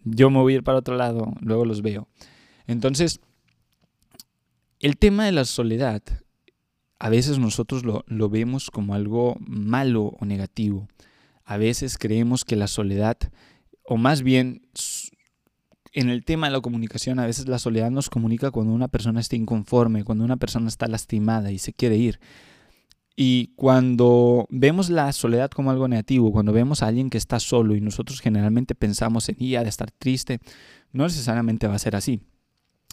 yo 0.05 0.31
me 0.31 0.39
voy 0.39 0.55
a 0.55 0.57
ir 0.57 0.65
para 0.65 0.79
otro 0.79 0.97
lado, 0.97 1.33
luego 1.41 1.65
los 1.65 1.83
veo. 1.83 2.09
Entonces, 2.67 3.21
el 4.81 4.97
tema 4.97 5.25
de 5.25 5.33
la 5.33 5.45
soledad 5.45 6.03
a 6.99 7.09
veces 7.09 7.39
nosotros 7.39 7.85
lo, 7.85 8.29
vemos 8.29 8.71
como 8.71 8.95
algo 8.95 9.37
malo 9.41 10.17
o 10.19 10.25
negativo. 10.25 10.89
A 11.45 11.57
veces 11.57 11.97
creemos 11.97 12.45
que 12.45 12.57
la 12.57 12.67
soledad, 12.67 13.19
o 13.85 13.97
más 13.97 14.23
bien 14.23 14.63
en 15.93 16.11
el 16.11 16.25
tema 16.25 16.49
de 16.49 16.53
la 16.53 16.61
comunicación, 16.61 17.19
a 17.19 17.27
veces 17.27 17.49
la 17.49 17.59
soledad 17.59 17.91
nos 17.91 18.11
comunica 18.11 18.51
cuando 18.51 18.73
una 18.73 18.89
persona 18.89 19.21
está 19.21 19.37
inconforme, 19.37 20.05
cuando 20.05 20.25
una 20.25 20.37
persona 20.37 20.69
está 20.69 20.87
lastimada 20.89 21.53
y 21.53 21.59
se 21.59 21.73
quiere 21.73 21.97
ir. 21.97 22.21
Y 23.15 23.53
cuando 23.57 24.47
vemos 24.51 24.91
la 24.91 25.13
soledad 25.13 25.51
como 25.51 25.71
algo 25.71 25.89
negativo, 25.89 26.31
cuando 26.33 26.53
vemos 26.53 26.83
a 26.83 26.89
alguien 26.89 27.11
que 27.11 27.19
está 27.19 27.41
solo 27.41 27.75
y 27.75 27.81
nosotros 27.81 28.21
generalmente 28.21 28.75
pensamos 28.75 29.29
en 29.29 29.37
ella 29.41 29.63
de 29.63 29.69
estar 29.69 29.91
triste, 29.91 30.41
no 30.93 31.05
necesariamente 31.05 31.67
va 31.67 31.75
a 31.75 31.81
ser 31.81 31.97
así. 31.97 32.21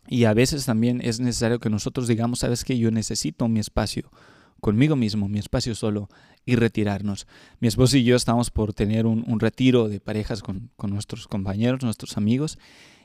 Y 0.07 0.25
a 0.25 0.33
veces 0.33 0.65
también 0.65 1.01
es 1.03 1.19
necesario 1.19 1.59
que 1.59 1.69
nosotros 1.69 2.07
digamos, 2.07 2.39
sabes 2.39 2.63
que 2.63 2.77
yo 2.77 2.91
necesito 2.91 3.47
mi 3.47 3.59
espacio 3.59 4.11
conmigo 4.61 4.95
mismo, 4.95 5.27
mi 5.27 5.39
espacio 5.39 5.75
solo 5.75 6.09
y 6.45 6.55
retirarnos. 6.55 7.27
Mi 7.59 7.67
esposo 7.67 7.97
y 7.97 8.03
yo 8.03 8.15
estamos 8.15 8.51
por 8.51 8.73
tener 8.73 9.05
un, 9.05 9.39
retiro 9.39 9.89
de 9.89 9.99
parejas 9.99 10.41
con, 10.41 10.71
nuestros 10.87 11.27
compañeros, 11.27 11.83
nuestros 11.83 12.17
amigos, 12.17 12.57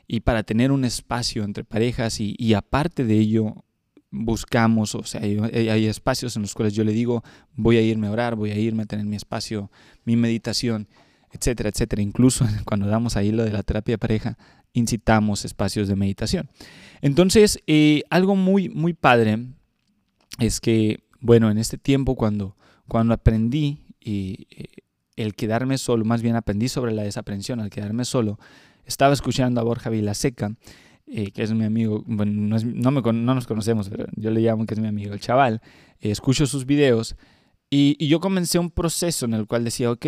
y 0.07 0.21
para 0.21 0.43
tener 0.43 0.71
un 0.71 0.85
espacio 0.85 1.43
entre 1.43 1.63
parejas 1.63 2.19
y 2.19 2.53
aparte 2.53 3.05
de 3.05 3.17
ello 3.17 3.63
buscamos, 4.11 4.93
o 4.93 5.03
sea, 5.03 5.21
hay, 5.21 5.85
espacios 5.85 6.35
en 6.35 6.43
los 6.43 6.53
cuales 6.53 6.73
yo 6.73 6.83
le 6.83 6.91
digo, 6.91 7.23
voy 7.55 7.77
a 7.77 7.81
irme 7.81 8.07
a 8.07 8.11
orar, 8.11 8.35
voy 8.35 8.51
a 8.51 8.57
irme 8.57 8.83
a 8.83 8.85
tener 8.85 9.05
mi 9.05 9.15
espacio, 9.15 9.71
mi 10.03 10.17
meditación, 10.17 10.87
etcétera, 11.31 11.69
etcétera. 11.69 12.01
Incluso 12.01 12.45
cuando 12.65 12.87
damos 12.87 13.15
ahí 13.15 13.31
lo 13.31 13.43
de 13.43 13.51
la 13.51 13.63
terapia 13.63 13.97
pareja, 13.97 14.37
incitamos 14.73 15.45
espacios 15.45 15.87
de 15.87 15.95
meditación. 15.95 16.49
Entonces, 17.01 17.59
eh, 17.67 18.03
algo 18.09 18.35
muy, 18.35 18.69
muy 18.69 18.93
padre 18.93 19.47
es 20.39 20.59
que, 20.59 21.03
bueno, 21.19 21.51
en 21.51 21.57
este 21.57 21.77
tiempo 21.77 22.15
cuando, 22.15 22.55
cuando 22.87 23.13
aprendí 23.13 23.83
y, 23.99 24.47
eh, 24.51 24.67
el 25.15 25.35
quedarme 25.35 25.77
solo, 25.77 26.05
más 26.05 26.21
bien 26.21 26.35
aprendí 26.35 26.69
sobre 26.69 26.93
la 26.93 27.03
desaprensión 27.03 27.59
al 27.59 27.69
quedarme 27.69 28.05
solo, 28.05 28.39
estaba 28.85 29.13
escuchando 29.13 29.61
a 29.61 29.63
Borja 29.63 29.89
Vilaseca 29.89 30.55
eh, 31.13 31.31
que 31.31 31.43
es 31.43 31.51
mi 31.51 31.65
amigo, 31.65 32.05
no, 32.07 32.25
no, 32.25 32.91
me, 32.91 33.01
no, 33.01 33.35
nos 33.35 33.45
conocemos, 33.45 33.89
pero 33.89 34.05
yo 34.15 34.31
le 34.31 34.39
llamo 34.39 34.65
que 34.65 34.75
es 34.75 34.79
mi 34.79 34.87
amigo, 34.87 35.13
el 35.13 35.19
chaval, 35.19 35.61
eh, 35.99 36.09
escucho 36.09 36.45
sus 36.45 36.65
videos 36.65 37.17
y, 37.69 37.97
y, 37.99 38.07
yo 38.07 38.21
comencé 38.21 38.59
un 38.59 38.69
proceso 38.69 39.25
en 39.25 39.33
el 39.33 39.45
cual 39.45 39.65
decía, 39.65 39.91
ok, 39.91 40.05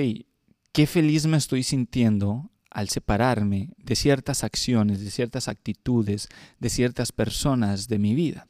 qué 0.72 0.88
feliz 0.88 1.26
me 1.26 1.36
estoy 1.36 1.64
sintiendo 1.64 2.50
al 2.74 2.90
separarme 2.90 3.70
de 3.78 3.96
ciertas 3.96 4.44
acciones, 4.44 5.00
de 5.00 5.12
ciertas 5.12 5.48
actitudes, 5.48 6.28
de 6.60 6.70
ciertas 6.70 7.12
personas 7.12 7.88
de 7.88 8.00
mi 8.00 8.16
vida. 8.16 8.48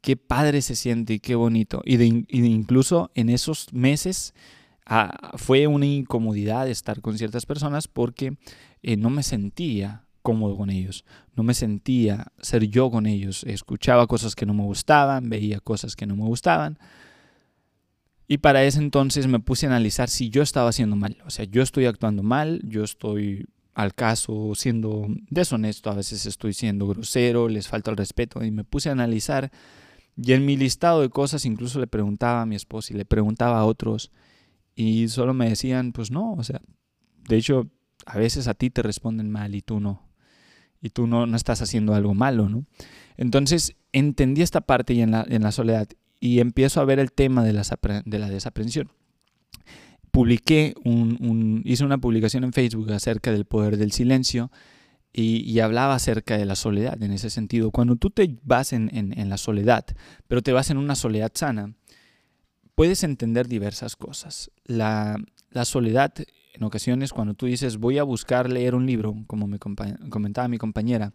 Qué 0.00 0.16
padre 0.16 0.62
se 0.62 0.76
siente 0.76 1.14
y 1.14 1.20
qué 1.20 1.34
bonito. 1.34 1.82
Y, 1.84 1.96
de, 1.96 2.24
incluso 2.30 3.10
en 3.14 3.28
esos 3.28 3.72
meses 3.72 4.34
ah, 4.86 5.32
fue 5.36 5.66
una 5.66 5.86
incomodidad 5.86 6.68
estar 6.68 7.00
con 7.00 7.16
ciertas 7.18 7.46
personas 7.46 7.86
porque 7.86 8.36
eh, 8.82 8.96
no 8.96 9.10
me 9.10 9.22
sentía 9.22 10.04
cómodo 10.22 10.56
con 10.56 10.70
ellos, 10.70 11.04
no 11.36 11.42
me 11.42 11.52
sentía 11.52 12.32
ser 12.40 12.64
yo 12.68 12.90
con 12.90 13.04
ellos, 13.04 13.44
escuchaba 13.44 14.06
cosas 14.06 14.34
que 14.34 14.46
no 14.46 14.54
me 14.54 14.62
gustaban, 14.62 15.28
veía 15.28 15.60
cosas 15.60 15.96
que 15.96 16.06
no 16.06 16.16
me 16.16 16.24
gustaban. 16.24 16.78
Y 18.26 18.38
para 18.38 18.64
ese 18.64 18.78
entonces 18.78 19.26
me 19.26 19.40
puse 19.40 19.66
a 19.66 19.70
analizar 19.70 20.08
si 20.08 20.30
yo 20.30 20.42
estaba 20.42 20.70
haciendo 20.70 20.96
mal, 20.96 21.18
o 21.26 21.30
sea, 21.30 21.44
yo 21.44 21.62
estoy 21.62 21.86
actuando 21.86 22.22
mal, 22.22 22.60
yo 22.64 22.82
estoy 22.82 23.46
al 23.74 23.94
caso 23.94 24.54
siendo 24.54 25.06
deshonesto, 25.28 25.90
a 25.90 25.94
veces 25.94 26.26
estoy 26.26 26.54
siendo 26.54 26.86
grosero, 26.86 27.48
les 27.48 27.68
falta 27.68 27.90
el 27.90 27.96
respeto 27.96 28.42
y 28.44 28.50
me 28.50 28.64
puse 28.64 28.88
a 28.88 28.92
analizar 28.92 29.50
y 30.16 30.32
en 30.32 30.46
mi 30.46 30.56
listado 30.56 31.00
de 31.00 31.10
cosas 31.10 31.44
incluso 31.44 31.80
le 31.80 31.86
preguntaba 31.86 32.42
a 32.42 32.46
mi 32.46 32.54
esposa 32.54 32.94
y 32.94 32.96
le 32.96 33.04
preguntaba 33.04 33.58
a 33.58 33.64
otros 33.64 34.12
y 34.76 35.08
solo 35.08 35.34
me 35.34 35.48
decían, 35.48 35.92
pues 35.92 36.10
no, 36.10 36.32
o 36.34 36.44
sea, 36.44 36.60
de 37.28 37.36
hecho 37.36 37.68
a 38.06 38.18
veces 38.18 38.48
a 38.48 38.54
ti 38.54 38.70
te 38.70 38.82
responden 38.82 39.30
mal 39.30 39.54
y 39.54 39.60
tú 39.60 39.80
no 39.80 40.08
y 40.80 40.90
tú 40.90 41.06
no, 41.06 41.26
no 41.26 41.36
estás 41.36 41.62
haciendo 41.62 41.94
algo 41.94 42.14
malo, 42.14 42.48
¿no? 42.48 42.66
Entonces 43.16 43.74
entendí 43.92 44.42
esta 44.42 44.60
parte 44.60 44.92
y 44.92 45.00
en 45.00 45.12
la, 45.12 45.24
en 45.26 45.42
la 45.42 45.50
soledad 45.50 45.88
y 46.24 46.40
empiezo 46.40 46.80
a 46.80 46.86
ver 46.86 47.00
el 47.00 47.12
tema 47.12 47.44
de 47.44 47.52
la, 47.52 47.62
de 48.06 48.18
la 48.18 48.30
desaprensión. 48.30 48.90
Publiqué 50.10 50.72
un, 50.82 51.60
hice 51.66 51.84
una 51.84 51.98
publicación 51.98 52.44
en 52.44 52.54
Facebook 52.54 52.90
acerca 52.92 53.30
del 53.30 53.44
poder 53.44 53.76
del 53.76 53.92
silencio 53.92 54.50
y, 55.12 55.58
hablaba 55.58 55.94
acerca 55.94 56.38
de 56.38 56.46
la 56.46 56.54
soledad 56.54 57.02
en 57.02 57.12
ese 57.12 57.28
sentido. 57.28 57.70
Cuando 57.70 57.96
tú 57.96 58.08
te 58.08 58.38
vas 58.42 58.72
en, 58.72 58.88
en, 58.96 59.18
en 59.18 59.28
la 59.28 59.36
soledad, 59.36 59.84
pero 60.26 60.40
te 60.40 60.54
vas 60.54 60.70
en 60.70 60.78
una 60.78 60.94
soledad 60.94 61.30
sana, 61.34 61.74
puedes 62.74 63.04
entender 63.04 63.46
diversas 63.46 63.94
cosas. 63.94 64.50
La, 64.64 65.18
la 65.50 65.66
soledad 65.66 66.14
en 66.54 66.62
ocasiones 66.62 67.12
cuando 67.12 67.34
tú 67.34 67.44
dices 67.44 67.76
voy 67.76 67.98
a 67.98 68.02
buscar 68.02 68.48
leer 68.48 68.74
un 68.74 68.86
libro, 68.86 69.14
como 69.26 69.46
me 69.46 69.58
comentaba 69.58 70.48
mi 70.48 70.56
compañera, 70.56 71.12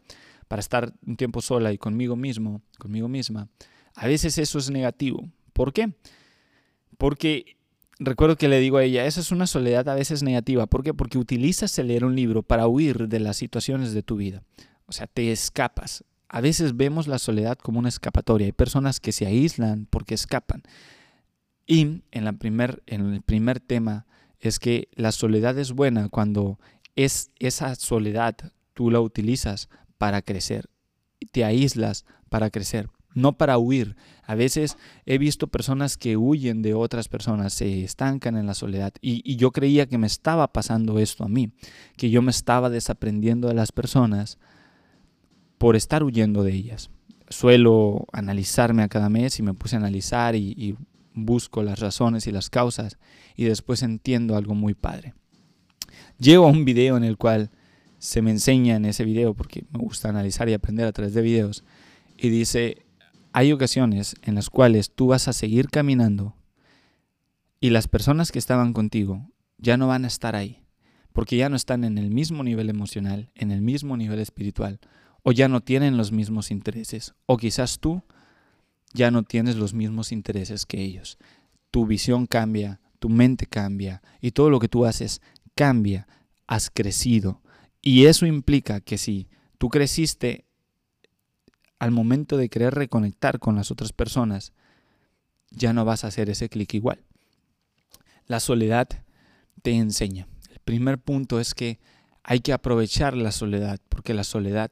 para 0.47 0.59
estar 0.59 0.93
un 1.07 1.15
tiempo 1.15 1.41
sola 1.41 1.73
y 1.73 1.79
conmigo 1.79 2.15
mismo, 2.15 2.61
conmigo 2.77 3.07
misma, 3.07 3.49
a 3.95 4.07
veces 4.07 4.37
eso 4.37 4.59
es 4.59 4.69
negativo. 4.69 5.29
¿Por 5.53 5.73
qué? 5.73 5.93
Porque 6.97 7.57
recuerdo 7.99 8.37
que 8.37 8.47
le 8.47 8.59
digo 8.59 8.77
a 8.77 8.83
ella, 8.83 9.05
esa 9.05 9.19
es 9.19 9.31
una 9.31 9.47
soledad 9.47 9.87
a 9.89 9.95
veces 9.95 10.23
negativa. 10.23 10.67
¿Por 10.67 10.83
qué? 10.83 10.93
Porque 10.93 11.17
utilizas 11.17 11.77
el 11.79 11.87
leer 11.87 12.05
un 12.05 12.15
libro 12.15 12.43
para 12.43 12.67
huir 12.67 13.07
de 13.07 13.19
las 13.19 13.37
situaciones 13.37 13.93
de 13.93 14.03
tu 14.03 14.17
vida. 14.17 14.43
O 14.85 14.91
sea, 14.91 15.07
te 15.07 15.31
escapas. 15.31 16.03
A 16.27 16.41
veces 16.41 16.77
vemos 16.77 17.07
la 17.07 17.19
soledad 17.19 17.57
como 17.57 17.79
una 17.79 17.89
escapatoria. 17.89 18.45
Hay 18.45 18.51
personas 18.53 18.99
que 18.99 19.11
se 19.11 19.25
aíslan 19.25 19.87
porque 19.89 20.15
escapan. 20.15 20.63
Y 21.65 21.81
en, 21.81 22.03
en 22.11 22.27
el 23.13 23.21
primer 23.21 23.59
tema 23.59 24.05
es 24.39 24.59
que 24.59 24.87
la 24.93 25.11
soledad 25.11 25.57
es 25.57 25.73
buena 25.73 26.09
cuando 26.09 26.59
es 26.95 27.31
esa 27.39 27.75
soledad 27.75 28.35
tú 28.73 28.89
la 28.91 29.01
utilizas 29.01 29.69
para 29.97 30.21
crecer, 30.21 30.69
te 31.31 31.43
aíslas 31.43 32.05
para 32.29 32.49
crecer, 32.49 32.89
no 33.19 33.37
para 33.37 33.57
huir. 33.57 33.95
A 34.23 34.35
veces 34.35 34.77
he 35.05 35.17
visto 35.17 35.47
personas 35.47 35.97
que 35.97 36.17
huyen 36.17 36.61
de 36.61 36.73
otras 36.73 37.07
personas, 37.07 37.53
se 37.53 37.83
estancan 37.83 38.37
en 38.37 38.45
la 38.45 38.53
soledad 38.53 38.93
y, 39.01 39.35
yo 39.35 39.51
creía 39.51 39.87
que 39.87 39.97
me 39.97 40.07
estaba 40.07 40.51
pasando 40.51 40.99
esto 40.99 41.23
a 41.23 41.29
mí, 41.29 41.51
que 41.97 42.09
yo 42.09 42.21
me 42.21 42.31
estaba 42.31 42.69
desaprendiendo 42.69 43.47
de 43.47 43.53
las 43.53 43.71
personas 43.71 44.37
por 45.57 45.75
estar 45.75 46.03
huyendo 46.03 46.43
de 46.43 46.53
ellas. 46.53 46.89
Suelo 47.29 48.07
analizarme 48.11 48.83
a 48.83 48.87
cada 48.87 49.09
mes 49.09 49.39
y 49.39 49.43
me 49.43 49.53
puse 49.53 49.75
a 49.75 49.79
analizar 49.79 50.35
y, 50.35 50.53
y 50.57 50.75
busco 51.13 51.63
las 51.63 51.79
razones 51.79 52.27
y 52.27 52.31
las 52.31 52.49
causas 52.49 52.97
y 53.35 53.45
después 53.45 53.83
entiendo 53.83 54.35
algo 54.35 54.55
muy 54.55 54.73
padre. 54.73 55.13
Llego 56.17 56.45
a 56.45 56.51
un 56.51 56.65
video 56.65 56.97
en 56.97 57.03
el 57.03 57.17
cual 57.17 57.51
se 57.99 58.21
me 58.21 58.31
enseña 58.31 58.77
en 58.77 58.85
ese 58.85 59.03
video, 59.03 59.33
porque 59.33 59.65
me 59.71 59.79
gusta 59.79 60.09
analizar 60.09 60.49
y 60.49 60.53
aprender 60.53 60.87
a 60.87 60.93
través 60.93 61.13
de 61.13 61.21
videos, 61.21 61.63
y 62.17 62.29
dice, 62.29 62.85
hay 63.33 63.51
ocasiones 63.51 64.15
en 64.23 64.35
las 64.35 64.49
cuales 64.49 64.91
tú 64.93 65.07
vas 65.07 65.27
a 65.27 65.33
seguir 65.33 65.69
caminando 65.69 66.35
y 67.59 67.69
las 67.71 67.87
personas 67.87 68.31
que 68.31 68.39
estaban 68.39 68.73
contigo 68.73 69.29
ya 69.57 69.77
no 69.77 69.87
van 69.87 70.05
a 70.05 70.07
estar 70.07 70.35
ahí, 70.35 70.63
porque 71.13 71.37
ya 71.37 71.49
no 71.49 71.55
están 71.55 71.83
en 71.83 71.97
el 71.97 72.09
mismo 72.09 72.43
nivel 72.43 72.69
emocional, 72.69 73.31
en 73.35 73.51
el 73.51 73.61
mismo 73.61 73.97
nivel 73.97 74.19
espiritual, 74.19 74.79
o 75.23 75.31
ya 75.31 75.47
no 75.49 75.61
tienen 75.61 75.97
los 75.97 76.11
mismos 76.11 76.51
intereses, 76.51 77.13
o 77.25 77.37
quizás 77.37 77.79
tú 77.79 78.03
ya 78.93 79.11
no 79.11 79.23
tienes 79.23 79.55
los 79.55 79.73
mismos 79.73 80.11
intereses 80.11 80.65
que 80.65 80.81
ellos. 80.81 81.17
Tu 81.71 81.85
visión 81.85 82.25
cambia, 82.25 82.79
tu 82.99 83.09
mente 83.09 83.45
cambia 83.45 84.01
y 84.21 84.31
todo 84.31 84.49
lo 84.49 84.59
que 84.59 84.67
tú 84.67 84.85
haces 84.85 85.21
cambia. 85.55 86.07
Has 86.47 86.69
crecido. 86.71 87.41
Y 87.81 88.05
eso 88.05 88.25
implica 88.25 88.81
que 88.81 88.97
si 88.97 89.29
tú 89.57 89.69
creciste 89.69 90.45
al 91.79 91.91
momento 91.91 92.37
de 92.37 92.49
querer 92.49 92.75
reconectar 92.75 93.39
con 93.39 93.55
las 93.55 93.71
otras 93.71 93.93
personas, 93.93 94.53
ya 95.49 95.73
no 95.73 95.85
vas 95.85 96.03
a 96.03 96.07
hacer 96.07 96.29
ese 96.29 96.49
clic 96.49 96.73
igual. 96.73 97.03
La 98.27 98.39
soledad 98.39 98.87
te 99.61 99.71
enseña. 99.71 100.27
El 100.51 100.59
primer 100.59 100.99
punto 100.99 101.39
es 101.39 101.53
que 101.55 101.79
hay 102.23 102.41
que 102.41 102.53
aprovechar 102.53 103.15
la 103.15 103.31
soledad 103.31 103.79
porque 103.89 104.13
la 104.13 104.23
soledad 104.23 104.69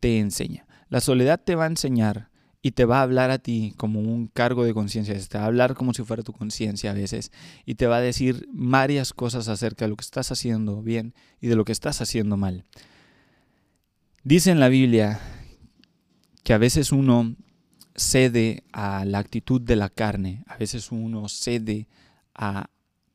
te 0.00 0.18
enseña. 0.18 0.66
La 0.88 1.00
soledad 1.00 1.40
te 1.42 1.54
va 1.54 1.64
a 1.64 1.68
enseñar 1.68 2.30
y 2.62 2.72
te 2.72 2.86
va 2.86 3.00
a 3.00 3.02
hablar 3.02 3.30
a 3.30 3.38
ti 3.38 3.74
como 3.76 4.00
un 4.00 4.26
cargo 4.26 4.64
de 4.64 4.72
conciencia, 4.72 5.14
te 5.28 5.36
va 5.36 5.44
a 5.44 5.48
hablar 5.48 5.74
como 5.74 5.92
si 5.92 6.02
fuera 6.02 6.22
tu 6.22 6.32
conciencia 6.32 6.90
a 6.90 6.94
veces 6.94 7.30
y 7.66 7.74
te 7.74 7.86
va 7.86 7.98
a 7.98 8.00
decir 8.00 8.48
varias 8.50 9.12
cosas 9.12 9.48
acerca 9.48 9.84
de 9.84 9.90
lo 9.90 9.96
que 9.96 10.04
estás 10.04 10.32
haciendo 10.32 10.80
bien 10.80 11.14
y 11.40 11.48
de 11.48 11.56
lo 11.56 11.66
que 11.66 11.72
estás 11.72 12.00
haciendo 12.00 12.38
mal. 12.38 12.64
Dice 14.22 14.50
en 14.50 14.60
la 14.60 14.68
Biblia 14.68 15.20
que 16.44 16.52
a 16.52 16.58
veces 16.58 16.92
uno 16.92 17.34
cede 17.96 18.62
a 18.72 19.04
la 19.04 19.18
actitud 19.18 19.60
de 19.60 19.76
la 19.76 19.88
carne, 19.88 20.44
a 20.46 20.56
veces 20.56 20.92
uno 20.92 21.28
cede 21.28 21.88
a 22.34 22.68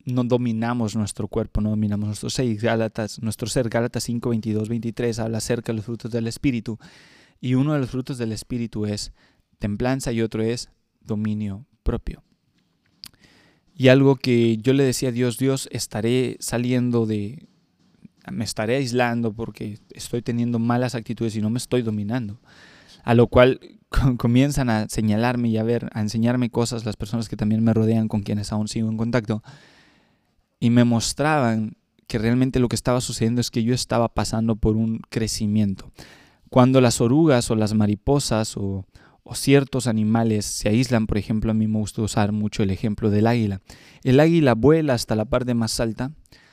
no 0.04 0.24
dominamos 0.24 0.96
nuestro 0.96 1.28
cuerpo, 1.28 1.60
no 1.60 1.70
dominamos 1.70 2.06
nuestro 2.06 2.30
ser. 2.30 2.54
Gálatas, 2.56 3.22
nuestro 3.22 3.48
ser, 3.48 3.68
Gálatas 3.68 4.02
5, 4.04 4.30
22, 4.30 4.68
23 4.68 5.18
habla 5.20 5.38
acerca 5.38 5.72
de 5.72 5.76
los 5.76 5.84
frutos 5.84 6.10
del 6.10 6.26
Espíritu. 6.26 6.78
Y 7.40 7.54
uno 7.54 7.74
de 7.74 7.80
los 7.80 7.90
frutos 7.90 8.18
del 8.18 8.32
Espíritu 8.32 8.86
es 8.86 9.12
templanza 9.58 10.10
y 10.12 10.22
otro 10.22 10.42
es 10.42 10.70
dominio 11.00 11.66
propio. 11.82 12.24
Y 13.74 13.88
algo 13.88 14.16
que 14.16 14.56
yo 14.58 14.72
le 14.72 14.84
decía 14.84 15.10
a 15.10 15.12
Dios, 15.12 15.38
Dios, 15.38 15.68
estaré 15.70 16.36
saliendo 16.40 17.06
de, 17.06 17.46
me 18.30 18.44
estaré 18.44 18.76
aislando 18.76 19.32
porque 19.32 19.78
estoy 19.90 20.22
teniendo 20.22 20.58
malas 20.58 20.94
actitudes 20.94 21.36
y 21.36 21.40
no 21.40 21.50
me 21.50 21.58
estoy 21.58 21.82
dominando. 21.82 22.40
A 23.04 23.14
lo 23.14 23.26
cual 23.26 23.60
comienzan 24.18 24.70
a 24.70 24.88
señalarme 24.88 25.48
y 25.48 25.58
a 25.58 25.62
ver, 25.62 25.90
a 25.92 26.00
enseñarme 26.00 26.50
cosas 26.50 26.84
las 26.84 26.96
personas 26.96 27.28
que 27.28 27.36
también 27.36 27.62
me 27.62 27.74
rodean, 27.74 28.08
con 28.08 28.22
quienes 28.22 28.52
aún 28.52 28.68
sigo 28.68 28.88
en 28.88 28.96
contacto, 28.96 29.42
y 30.58 30.70
me 30.70 30.84
mostraban 30.84 31.76
que 32.06 32.18
realmente 32.18 32.58
lo 32.58 32.68
que 32.68 32.76
estaba 32.76 33.00
sucediendo 33.00 33.40
es 33.40 33.50
que 33.50 33.62
yo 33.62 33.72
estaba 33.72 34.12
pasando 34.12 34.56
por 34.56 34.76
un 34.76 35.00
crecimiento. 35.10 35.92
Cuando 36.50 36.80
las 36.80 37.00
orugas 37.00 37.50
o 37.52 37.54
las 37.54 37.72
mariposas 37.74 38.56
o, 38.56 38.84
ciertos 39.32 39.86
animales 39.86 40.44
se 40.44 40.68
aíslan, 40.68 41.06
por 41.06 41.16
ejemplo, 41.16 41.52
a 41.52 41.54
mí 41.54 41.68
me 41.68 41.78
gusta 41.78 42.02
usar 42.02 42.32
mucho 42.32 42.64
el 42.64 42.72
ejemplo 42.72 43.10
del 43.10 43.28
águila. 43.28 43.60
El 44.02 44.18
águila 44.18 44.56
vuela 44.56 44.94
hasta 44.94 45.14
la 45.14 45.24
parte 45.24 45.54
más 45.54 45.78
alta, 45.78 46.10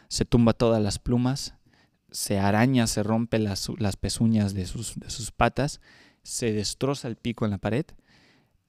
se 0.10 0.26
tumba 0.26 0.54
todas 0.54 0.80
las 0.80 1.00
plumas, 1.00 1.56
se 2.12 2.38
araña, 2.38 2.86
se 2.86 3.02
rompe 3.02 3.40
las, 3.40 3.68
las 3.80 3.98
pezuñas 3.98 4.54
de 4.54 4.68
sus, 4.68 4.94
de 5.00 5.10
sus 5.10 5.32
patas, 5.32 5.82
se 6.28 6.52
destroza 6.52 7.08
el 7.08 7.16
pico 7.16 7.46
en 7.46 7.52
la 7.52 7.58
pared 7.58 7.86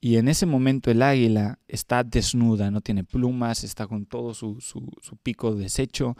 y 0.00 0.16
en 0.16 0.28
ese 0.28 0.46
momento 0.46 0.92
el 0.92 1.02
águila 1.02 1.58
está 1.66 2.04
desnuda, 2.04 2.70
no 2.70 2.80
tiene 2.80 3.02
plumas, 3.02 3.64
está 3.64 3.88
con 3.88 4.06
todo 4.06 4.32
su, 4.32 4.60
su, 4.60 4.88
su, 5.02 5.16
pico 5.16 5.56
deshecho 5.56 6.16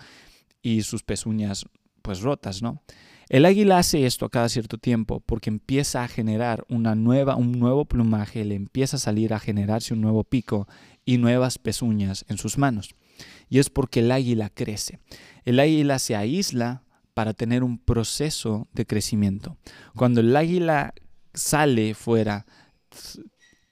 y 0.63 0.83
sus 0.83 1.05
pezuñas 1.05 1.65
pues 2.03 2.23
rotas, 2.23 2.61
¿no? 2.61 2.83
El 3.29 3.45
águila 3.45 3.79
hace 3.79 4.05
esto 4.05 4.27
a 4.27 4.31
cada 4.31 4.49
cierto 4.49 4.79
tiempo 4.79 5.21
porque 5.21 5.49
empieza 5.49 6.03
a 6.03 6.09
generar 6.09 6.65
una 6.69 6.97
nueva, 6.97 7.37
un 7.37 7.53
nuevo 7.53 7.85
plumaje, 7.85 8.45
le 8.45 8.57
empieza 8.57 8.97
a 8.97 9.01
salir 9.01 9.33
a 9.33 9.39
generarse 9.39 9.95
un 9.95 10.01
nuevo 10.01 10.25
pico 10.25 10.67
y 11.05 11.19
nuevas 11.19 11.59
pezuñas 11.59 12.25
en 12.29 12.39
sus 12.39 12.59
manos. 12.59 12.97
Y 13.49 13.61
es 13.61 13.71
porque 13.71 14.01
el 14.01 14.11
águila 14.11 14.51
crece. 14.51 14.99
El 15.45 15.61
águila 15.61 16.01
se 16.01 16.17
aísla 16.17 16.83
para 17.15 17.33
tener 17.33 17.63
un 17.63 17.79
proceso 17.79 18.67
de 18.73 18.87
crecimiento. 18.87 19.57
Cuando 19.95 20.21
el 20.21 20.35
águila 20.35 20.95
sale 21.39 21.95
fuera, 21.95 22.47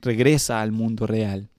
regresa 0.01 0.63
al 0.63 0.73
mundo 0.73 1.07
real, 1.07 1.51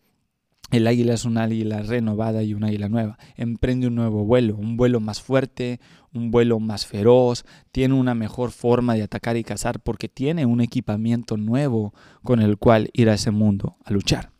el 0.69 0.85
águila 0.85 1.13
es 1.13 1.23
una 1.23 1.43
águila 1.43 1.81
renovada 1.81 2.43
y 2.43 2.53
una 2.53 2.67
águila 2.67 2.89
nueva. 2.89 3.17
Emprende 3.37 3.87
un 3.87 3.95
nuevo 3.95 4.25
vuelo, 4.25 4.57
un 4.57 4.75
vuelo 4.75 4.99
más 4.99 5.21
fuerte, 5.21 5.79
un 6.13 6.29
vuelo 6.29 6.59
más 6.59 6.85
feroz, 6.85 7.45
tiene 7.71 7.93
una 7.93 8.15
mejor 8.15 8.51
forma 8.51 8.95
de 8.95 9.03
atacar 9.03 9.37
y 9.37 9.45
cazar 9.45 9.79
porque 9.79 10.09
tiene 10.09 10.45
un 10.45 10.59
equipamiento 10.59 11.37
nuevo 11.37 11.93
con 12.21 12.41
el 12.41 12.57
cual 12.57 12.89
ir 12.91 13.09
a 13.09 13.13
ese 13.13 13.31
mundo 13.31 13.77
a 13.85 13.93
luchar. 13.93 14.31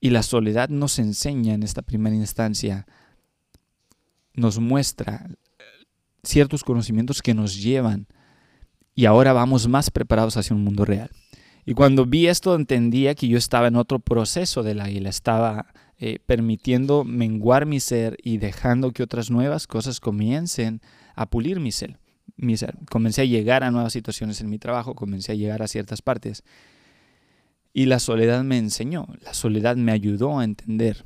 Y 0.00 0.10
la 0.10 0.22
soledad 0.24 0.70
nos 0.70 0.98
enseña 0.98 1.54
en 1.54 1.62
esta 1.62 1.82
primera 1.82 2.16
instancia, 2.16 2.86
nos 4.34 4.58
muestra 4.58 5.28
ciertos 6.24 6.64
conocimientos 6.64 7.22
que 7.22 7.34
nos 7.34 7.62
llevan 7.62 8.08
y 8.98 9.06
ahora 9.06 9.32
vamos 9.32 9.68
más 9.68 9.92
preparados 9.92 10.36
hacia 10.36 10.56
un 10.56 10.64
mundo 10.64 10.84
real. 10.84 11.12
Y 11.64 11.74
cuando 11.74 12.04
vi 12.04 12.26
esto 12.26 12.56
entendía 12.56 13.14
que 13.14 13.28
yo 13.28 13.38
estaba 13.38 13.68
en 13.68 13.76
otro 13.76 14.00
proceso 14.00 14.64
de 14.64 14.74
la 14.74 14.86
águila, 14.86 15.08
estaba 15.08 15.72
eh, 15.98 16.18
permitiendo 16.26 17.04
menguar 17.04 17.64
mi 17.64 17.78
ser 17.78 18.16
y 18.24 18.38
dejando 18.38 18.90
que 18.90 19.04
otras 19.04 19.30
nuevas 19.30 19.68
cosas 19.68 20.00
comiencen 20.00 20.80
a 21.14 21.26
pulir 21.26 21.60
mi 21.60 21.70
ser, 21.70 22.00
mi 22.36 22.56
ser. 22.56 22.76
Comencé 22.90 23.22
a 23.22 23.26
llegar 23.26 23.62
a 23.62 23.70
nuevas 23.70 23.92
situaciones 23.92 24.40
en 24.40 24.50
mi 24.50 24.58
trabajo, 24.58 24.96
comencé 24.96 25.30
a 25.30 25.36
llegar 25.36 25.62
a 25.62 25.68
ciertas 25.68 26.02
partes. 26.02 26.42
Y 27.72 27.86
la 27.86 28.00
soledad 28.00 28.42
me 28.42 28.58
enseñó, 28.58 29.06
la 29.22 29.32
soledad 29.32 29.76
me 29.76 29.92
ayudó 29.92 30.40
a 30.40 30.44
entender. 30.44 31.04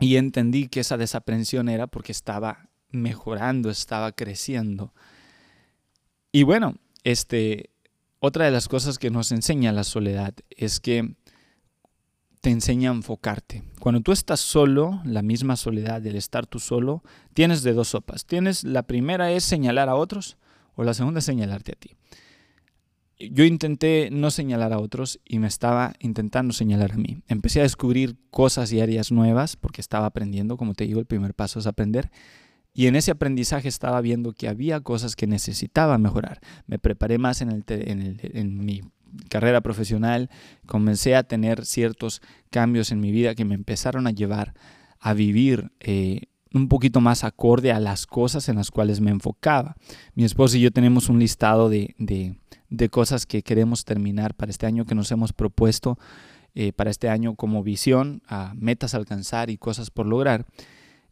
Y 0.00 0.16
entendí 0.16 0.68
que 0.68 0.80
esa 0.80 0.96
desaprensión 0.96 1.68
era 1.68 1.88
porque 1.88 2.12
estaba 2.12 2.70
mejorando, 2.88 3.68
estaba 3.68 4.12
creciendo. 4.12 4.94
Y 6.34 6.44
bueno, 6.44 6.76
este, 7.04 7.70
otra 8.18 8.44
de 8.44 8.50
las 8.50 8.68
cosas 8.68 8.98
que 8.98 9.10
nos 9.10 9.32
enseña 9.32 9.72
la 9.72 9.84
soledad 9.84 10.34
es 10.50 10.80
que 10.80 11.16
te 12.42 12.50
enseña 12.50 12.90
a 12.90 12.94
enfocarte. 12.94 13.62
Cuando 13.78 14.00
tú 14.00 14.10
estás 14.10 14.40
solo, 14.40 15.00
la 15.04 15.22
misma 15.22 15.56
soledad 15.56 16.02
del 16.02 16.16
estar 16.16 16.46
tú 16.46 16.58
solo, 16.58 17.04
tienes 17.34 17.62
de 17.62 17.72
dos 17.72 17.88
sopas. 17.88 18.26
Tienes 18.26 18.64
la 18.64 18.82
primera 18.82 19.30
es 19.30 19.44
señalar 19.44 19.88
a 19.88 19.94
otros 19.94 20.36
o 20.74 20.82
la 20.82 20.92
segunda 20.92 21.20
es 21.20 21.24
señalarte 21.24 21.72
a 21.72 21.76
ti. 21.76 21.96
Yo 23.30 23.44
intenté 23.44 24.08
no 24.10 24.32
señalar 24.32 24.72
a 24.72 24.80
otros 24.80 25.20
y 25.24 25.38
me 25.38 25.46
estaba 25.46 25.92
intentando 26.00 26.52
señalar 26.52 26.92
a 26.92 26.96
mí. 26.96 27.22
Empecé 27.28 27.60
a 27.60 27.62
descubrir 27.62 28.16
cosas 28.32 28.72
y 28.72 28.80
áreas 28.80 29.12
nuevas 29.12 29.54
porque 29.54 29.80
estaba 29.80 30.06
aprendiendo, 30.06 30.56
como 30.56 30.74
te 30.74 30.84
digo, 30.84 30.98
el 30.98 31.06
primer 31.06 31.34
paso 31.34 31.60
es 31.60 31.68
aprender. 31.68 32.10
Y 32.74 32.86
en 32.86 32.96
ese 32.96 33.10
aprendizaje 33.10 33.68
estaba 33.68 34.00
viendo 34.00 34.32
que 34.32 34.48
había 34.48 34.80
cosas 34.80 35.14
que 35.14 35.26
necesitaba 35.26 35.98
mejorar. 35.98 36.40
Me 36.66 36.78
preparé 36.78 37.18
más 37.18 37.42
en, 37.42 38.64
mi 38.64 38.80
carrera 39.28 39.60
profesional, 39.60 40.30
comencé 40.66 41.14
a 41.14 41.22
tener 41.22 41.66
ciertos 41.66 42.22
cambios 42.50 42.90
en 42.90 43.00
mi 43.00 43.12
vida 43.12 43.34
que 43.34 43.44
me 43.44 43.54
empezaron 43.54 44.06
a 44.06 44.10
llevar 44.10 44.54
a 45.00 45.12
vivir 45.12 45.70
eh, 45.80 46.28
un 46.54 46.68
poquito 46.68 47.00
más 47.00 47.24
acorde 47.24 47.72
a 47.72 47.80
las 47.80 48.06
cosas 48.06 48.48
en 48.48 48.56
las 48.56 48.70
cuales 48.70 49.00
me 49.00 49.10
enfocaba. 49.10 49.76
Mi 50.14 50.24
esposo 50.24 50.56
y 50.56 50.60
yo 50.60 50.70
tenemos 50.70 51.10
un 51.10 51.18
listado 51.18 51.68
de, 51.68 51.94
de, 51.98 52.88
cosas 52.88 53.26
que 53.26 53.42
queremos 53.42 53.84
terminar 53.84 54.34
para 54.34 54.50
este 54.50 54.66
año 54.66 54.86
que 54.86 54.94
nos 54.94 55.10
hemos 55.10 55.32
propuesto 55.32 55.98
eh, 56.54 56.72
para 56.72 56.90
este 56.90 57.08
año 57.08 57.34
como 57.34 57.62
visión, 57.62 58.22
metas 58.54 58.94
a 58.94 58.98
alcanzar 58.98 59.50
y 59.50 59.56
cosas 59.56 59.90
por 59.90 60.06
lograr 60.06 60.46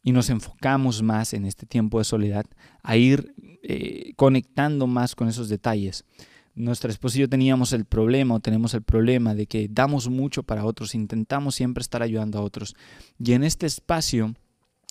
y 0.02 0.12
nos 0.12 0.30
enfocamos 0.30 1.02
más 1.02 1.34
en 1.34 1.44
este 1.44 1.66
tiempo 1.66 1.98
de 1.98 2.04
soledad 2.04 2.46
a 2.82 2.96
ir 2.96 3.34
eh, 3.62 4.12
conectando 4.16 4.86
más 4.86 5.14
con 5.14 5.28
esos 5.28 5.48
detalles. 5.48 6.04
Nuestra 6.54 6.90
esposa 6.90 7.18
y 7.18 7.20
yo 7.20 7.28
teníamos 7.28 7.72
el 7.72 7.84
problema 7.84 8.34
o 8.34 8.40
tenemos 8.40 8.74
el 8.74 8.82
problema 8.82 9.34
de 9.34 9.46
que 9.46 9.68
damos 9.70 10.08
mucho 10.08 10.42
para 10.42 10.64
otros, 10.64 10.94
intentamos 10.94 11.54
siempre 11.54 11.82
estar 11.82 12.02
ayudando 12.02 12.38
a 12.38 12.42
otros 12.42 12.74
y 13.18 13.32
en 13.32 13.44
este 13.44 13.66
espacio 13.66 14.34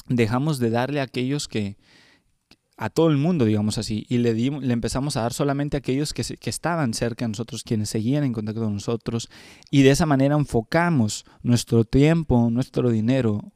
dejamos 0.07 0.59
de 0.59 0.69
darle 0.69 0.99
a 0.99 1.03
aquellos 1.03 1.47
que, 1.47 1.77
a 2.77 2.89
todo 2.89 3.09
el 3.09 3.17
mundo, 3.17 3.43
digamos 3.43 3.77
así, 3.77 4.05
y 4.07 4.19
le, 4.19 4.33
le 4.33 4.73
empezamos 4.73 5.17
a 5.17 5.21
dar 5.21 5.33
solamente 5.33 5.75
a 5.75 5.79
aquellos 5.79 6.13
que, 6.13 6.23
que, 6.23 6.49
estaban 6.49 6.93
cerca 6.93 7.25
de 7.25 7.29
nosotros, 7.29 7.63
quienes 7.63 7.89
seguían 7.89 8.23
en 8.23 8.31
contacto 8.31 8.61
con 8.61 8.73
nosotros, 8.73 9.29
y 9.69 9.81
de 9.81 9.91
esa 9.91 10.05
manera 10.05 10.35
enfocamos 10.35 11.25
nuestro 11.43 11.83
tiempo, 11.83 12.49
nuestro 12.49 12.89
dinero, 12.89 13.51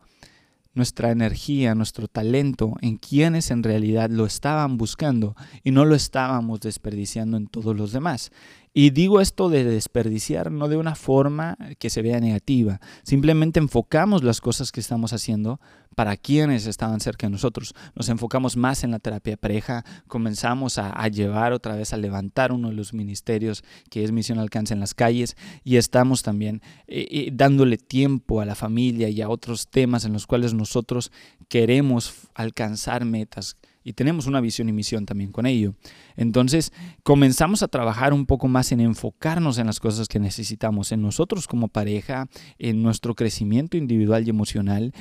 nuestra 0.74 1.12
energía, 1.12 1.76
nuestro 1.76 2.08
talento 2.08 2.74
en 2.82 2.98
quienes 2.98 3.52
en 3.52 3.64
realidad 3.64 4.10
lo 4.10 4.26
estaban 4.26 4.78
buscando 4.78 5.36
y 5.64 5.72
no 5.72 5.86
lo 5.86 5.96
estábamos 5.96 6.62
desperdiciando 6.62 7.38
en 7.38 7.48
todos 7.48 7.76
los 7.76 7.92
demás. 7.92 8.32
Y 8.74 8.90
digo 8.90 9.22
esto 9.22 9.50
de 9.50 9.64
desperdiciar 9.64 10.52
no 10.52 10.68
de 10.68 10.78
una 10.78 10.96
forma 10.96 11.58
que 11.78 11.92
se 11.92 12.02
vea 12.02 12.20
negativa, 12.20 12.82
simplemente 13.04 13.60
enfocamos 13.60 14.24
las 14.24 14.42
cosas 14.42 14.72
que 14.72 14.80
estamos 14.80 15.14
haciendo 15.14 15.60
para 15.96 16.18
quienes 16.18 16.66
estaban 16.66 17.00
cerca 17.00 17.28
de 17.28 17.32
nosotros. 17.32 17.74
Nos 17.96 18.10
enfocamos 18.10 18.58
más 18.58 18.84
en 18.84 18.92
la 18.92 19.00
terapia 19.00 19.38
pareja, 19.38 19.84
comenzamos 20.08 20.78
a, 20.78 21.08
llevar 21.08 21.54
otra 21.54 21.76
vez 21.76 21.94
a 21.94 21.98
levantar 21.98 22.52
uno 22.52 22.70
de 22.70 22.76
los 22.76 22.94
ministerios 22.94 23.64
que 23.90 24.04
es 24.04 24.12
Misión 24.12 24.40
Alcance 24.40 24.74
en 24.74 24.80
las 24.80 24.94
calles 24.94 25.36
y 25.64 25.78
estamos 25.78 26.24
también 26.24 26.62
eh, 26.88 27.08
eh, 27.12 27.30
dándole 27.32 27.78
tiempo 27.78 28.42
a 28.42 28.46
la 28.46 28.56
familia 28.56 29.10
y 29.10 29.22
a 29.22 29.30
otros 29.30 29.68
temas 29.68 30.06
en 30.06 30.14
los 30.14 30.26
cuales 30.26 30.54
nosotros 30.54 31.12
queremos 31.50 32.14
alcanzar 32.34 33.06
metas 33.06 33.58
y 33.84 33.94
tenemos 33.94 34.28
una 34.28 34.42
visión 34.42 34.70
y 34.70 34.74
misión 34.74 35.06
también 35.06 35.32
con 35.32 35.46
ello. 35.46 35.76
Entonces 36.16 36.72
comenzamos 37.04 37.64
a 37.64 37.68
trabajar 37.68 38.14
un 38.14 38.26
poco 38.26 38.48
más 38.48 38.72
en 38.72 38.80
enfocarnos 38.80 39.58
en 39.58 39.68
las 39.68 39.80
cosas 39.80 40.08
que 40.08 40.20
necesitamos, 40.20 40.92
en 40.92 41.02
nosotros 41.02 41.48
como 41.48 41.68
pareja, 41.68 42.28
en 42.58 42.82
nuestro 42.82 43.14
crecimiento 43.16 43.78
individual 43.78 44.26
y 44.26 44.30
emocional 44.30 44.94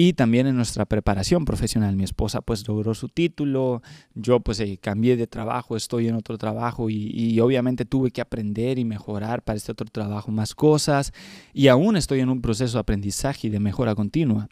y 0.00 0.12
también 0.12 0.46
en 0.46 0.54
nuestra 0.54 0.84
preparación 0.84 1.44
profesional. 1.44 1.96
Mi 1.96 2.04
esposa 2.04 2.40
pues 2.40 2.66
logró 2.68 2.94
su 2.94 3.08
título, 3.08 3.82
yo 4.14 4.38
pues 4.38 4.60
eh, 4.60 4.78
cambié 4.80 5.16
de 5.16 5.26
trabajo, 5.26 5.76
estoy 5.76 6.06
en 6.06 6.14
otro 6.14 6.38
trabajo 6.38 6.88
y, 6.88 7.10
y, 7.12 7.40
obviamente 7.40 7.84
tuve 7.84 8.12
que 8.12 8.20
aprender 8.20 8.78
y 8.78 8.84
mejorar 8.84 9.42
para 9.42 9.56
este 9.56 9.72
otro 9.72 9.88
trabajo 9.90 10.30
más 10.30 10.54
cosas 10.54 11.12
y 11.52 11.66
aún 11.66 11.96
estoy 11.96 12.20
en 12.20 12.28
un 12.28 12.40
proceso 12.40 12.78
de 12.78 12.82
aprendizaje 12.82 13.48
y 13.48 13.50
de 13.50 13.58
mejora 13.58 13.96
continua. 13.96 14.48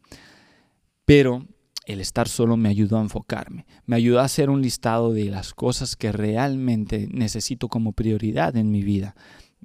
Pero 1.04 1.46
el 1.84 2.00
estar 2.00 2.26
solo 2.26 2.56
me 2.56 2.68
ayudó 2.68 2.98
a 2.98 3.02
enfocarme, 3.02 3.66
me 3.84 3.94
ayudó 3.94 4.18
a 4.18 4.24
hacer 4.24 4.50
un 4.50 4.62
listado 4.62 5.12
de 5.12 5.26
las 5.26 5.54
cosas 5.54 5.94
que 5.94 6.10
realmente 6.10 7.06
necesito 7.12 7.68
como 7.68 7.92
prioridad 7.92 8.56
en 8.56 8.72
mi 8.72 8.82
vida. 8.82 9.14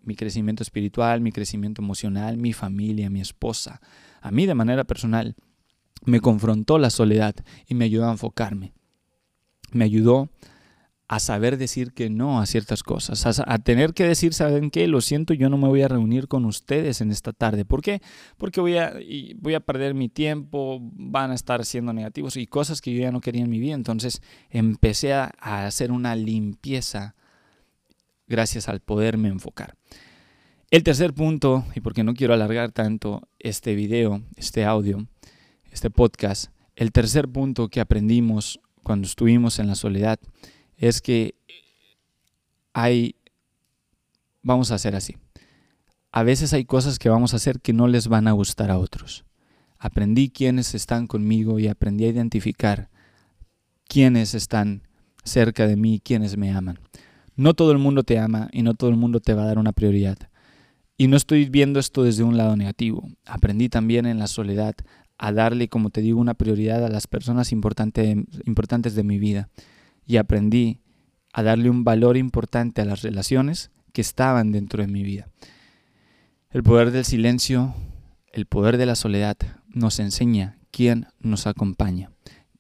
Mi 0.04 0.16
crecimiento 0.16 0.62
espiritual, 0.62 1.22
mi 1.22 1.32
crecimiento 1.32 1.82
emocional, 1.82 2.38
mi 2.38 2.54
familia, 2.54 3.10
mi 3.10 3.20
esposa. 3.20 3.82
A 4.22 4.30
mí 4.30 4.46
de 4.46 4.54
manera 4.54 4.84
personal 4.84 5.36
me 6.06 6.20
confrontó 6.20 6.78
la 6.78 6.90
soledad 6.90 7.36
y 7.68 7.76
me 7.76 7.86
ayudó 7.86 8.08
a 8.08 8.12
enfocarme. 8.12 8.74
Me 9.72 9.86
ayudó 9.86 10.30
a 11.12 11.20
saber 11.20 11.58
decir 11.58 11.92
que 11.92 12.10
no 12.10 12.40
a 12.40 12.46
ciertas 12.46 12.84
cosas, 12.84 13.44
a, 13.46 13.60
tener 13.60 13.94
que 13.94 14.06
decir, 14.06 14.34
¿saben 14.34 14.72
qué? 14.72 14.88
Lo 14.88 15.02
siento, 15.02 15.34
yo 15.34 15.50
no 15.50 15.58
me 15.58 15.68
voy 15.68 15.82
a 15.82 15.90
reunir 15.90 16.30
con 16.30 16.46
ustedes 16.46 17.02
en 17.02 17.12
esta 17.12 17.34
tarde. 17.34 17.66
¿Por 17.66 17.82
qué? 17.82 18.02
Porque 18.38 18.62
voy 18.62 18.78
a, 18.78 18.94
voy 19.36 19.54
a 19.54 19.60
perder 19.60 19.94
mi 19.94 20.08
tiempo, 20.08 20.80
van 20.82 21.32
a 21.32 21.36
estar 21.36 21.66
siendo 21.66 21.92
negativos 21.92 22.38
y 22.38 22.48
cosas 22.48 22.80
que 22.80 22.94
yo 22.94 23.02
ya 23.02 23.12
no 23.12 23.20
quería 23.20 23.44
en 23.44 23.50
mi 23.50 23.60
vida. 23.60 23.74
Entonces 23.74 24.22
empecé 24.50 25.14
a, 25.14 25.34
a 25.38 25.66
hacer 25.66 25.92
una 25.92 26.16
limpieza 26.16 27.14
gracias 28.26 28.70
al 28.70 28.80
poderme 28.80 29.28
enfocar. 29.28 29.76
El 30.70 30.84
tercer 30.84 31.14
punto, 31.14 31.66
y 31.76 31.82
porque 31.82 32.06
no 32.06 32.14
quiero 32.14 32.34
alargar 32.34 32.72
tanto 32.72 33.28
este 33.38 33.76
video, 33.76 34.24
este 34.38 34.64
audio, 34.64 35.06
este 35.72 35.90
podcast, 35.90 36.52
el 36.76 36.92
tercer 36.92 37.28
punto 37.28 37.70
que 37.70 37.80
aprendimos 37.80 38.60
cuando 38.84 39.08
estuvimos 39.08 39.60
en 39.60 39.68
la 39.68 39.76
soledad 39.76 40.20
es 40.78 41.02
que 41.02 41.36
hay, 42.74 43.16
vamos 44.42 44.72
a 44.72 44.76
hacer 44.76 44.96
así, 44.96 45.18
a 46.12 46.24
veces 46.24 46.54
hay 46.54 46.66
cosas 46.66 47.00
que 47.00 47.10
vamos 47.10 47.34
a 47.34 47.38
hacer 47.38 47.62
que 47.62 47.74
no 47.74 47.88
les 47.88 48.08
van 48.08 48.28
a 48.28 48.34
gustar 48.34 48.70
a 48.70 48.78
otros. 48.78 49.24
Aprendí 49.80 50.30
quiénes 50.30 50.76
están 50.76 51.08
conmigo 51.08 51.58
y 51.58 51.68
aprendí 51.68 52.06
a 52.06 52.10
identificar 52.10 52.90
quiénes 53.88 54.36
están 54.36 54.84
cerca 55.24 55.68
de 55.68 55.78
mí, 55.78 56.02
quiénes 56.04 56.38
me 56.38 56.52
aman. 56.52 56.80
No 57.36 57.54
todo 57.54 57.72
el 57.72 57.78
mundo 57.78 58.04
te 58.04 58.20
ama 58.20 58.50
y 58.52 58.62
no 58.62 58.74
todo 58.74 58.90
el 58.90 58.98
mundo 58.98 59.22
te 59.22 59.34
va 59.34 59.44
a 59.44 59.46
dar 59.46 59.58
una 59.58 59.72
prioridad. 59.72 60.18
Y 60.98 61.08
no 61.08 61.18
estoy 61.18 61.50
viendo 61.50 61.80
esto 61.80 62.04
desde 62.04 62.24
un 62.24 62.38
lado 62.38 62.56
negativo. 62.56 63.10
Aprendí 63.26 63.70
también 63.70 64.06
en 64.06 64.20
la 64.20 64.28
soledad 64.28 64.76
a 65.24 65.32
darle, 65.32 65.68
como 65.68 65.92
te 65.92 66.02
digo, 66.02 66.20
una 66.20 66.34
prioridad 66.34 66.84
a 66.84 66.90
las 66.90 67.06
personas 67.06 67.52
importantes 67.52 68.96
de 68.96 69.04
mi 69.04 69.20
vida 69.20 69.50
y 70.08 70.18
aprendí 70.18 70.80
a 71.32 71.44
darle 71.44 71.70
un 71.70 71.84
valor 71.84 72.18
importante 72.18 72.82
a 72.82 72.86
las 72.86 73.04
relaciones 73.04 73.70
que 73.94 74.02
estaban 74.02 74.52
dentro 74.52 74.82
de 74.82 74.92
mi 74.92 75.04
vida. 75.04 75.28
El 76.50 76.64
poder 76.64 76.90
del 76.90 77.06
silencio, 77.06 77.76
el 78.34 78.48
poder 78.48 78.78
de 78.78 78.88
la 78.88 78.96
soledad 78.96 79.38
nos 79.68 80.00
enseña 80.00 80.58
quién 80.72 81.06
nos 81.20 81.46
acompaña, 81.46 82.10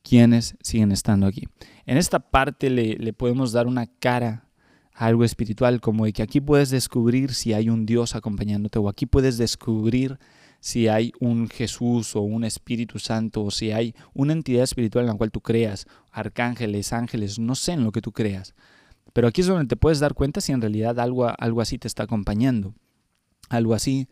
quiénes 0.03 0.55
siguen 0.61 0.91
estando 0.91 1.25
aquí. 1.25 1.47
En 1.87 1.97
esta 1.97 2.19
parte 2.19 2.69
le, 2.69 2.95
le 2.95 3.11
podemos 3.11 3.53
dar 3.53 3.65
una 3.65 3.87
cara 3.87 4.45
a 4.93 5.07
algo 5.07 5.23
espiritual, 5.23 5.81
como 5.81 6.05
de 6.05 6.13
que 6.13 6.21
aquí 6.21 6.39
puedes 6.39 6.69
descubrir 6.69 7.33
si 7.33 7.53
hay 7.53 7.69
un 7.69 7.87
Dios 7.87 8.13
acompañándote 8.13 8.77
o 8.77 8.87
aquí 8.87 9.07
puedes 9.07 9.39
descubrir 9.39 10.19
si 10.61 10.87
hay 10.87 11.11
un 11.19 11.49
Jesús 11.49 12.15
o 12.15 12.21
un 12.21 12.45
Espíritu 12.45 12.99
Santo 12.99 13.43
o 13.43 13.51
si 13.51 13.71
hay 13.71 13.95
una 14.13 14.33
entidad 14.33 14.63
espiritual 14.63 15.03
en 15.03 15.09
la 15.09 15.17
cual 15.17 15.31
tú 15.31 15.41
creas, 15.41 15.87
arcángeles, 16.11 16.93
ángeles, 16.93 17.39
no 17.39 17.55
sé 17.55 17.73
en 17.73 17.83
lo 17.83 17.91
que 17.91 18.01
tú 18.01 18.13
creas. 18.13 18.53
Pero 19.11 19.27
aquí 19.27 19.41
es 19.41 19.47
donde 19.47 19.65
te 19.65 19.75
puedes 19.75 19.99
dar 19.99 20.13
cuenta 20.13 20.39
si 20.39 20.51
en 20.53 20.61
realidad 20.61 20.99
algo, 20.99 21.27
algo 21.37 21.61
así 21.61 21.79
te 21.79 21.87
está 21.87 22.03
acompañando, 22.03 22.75
algo 23.49 23.73
así 23.73 24.07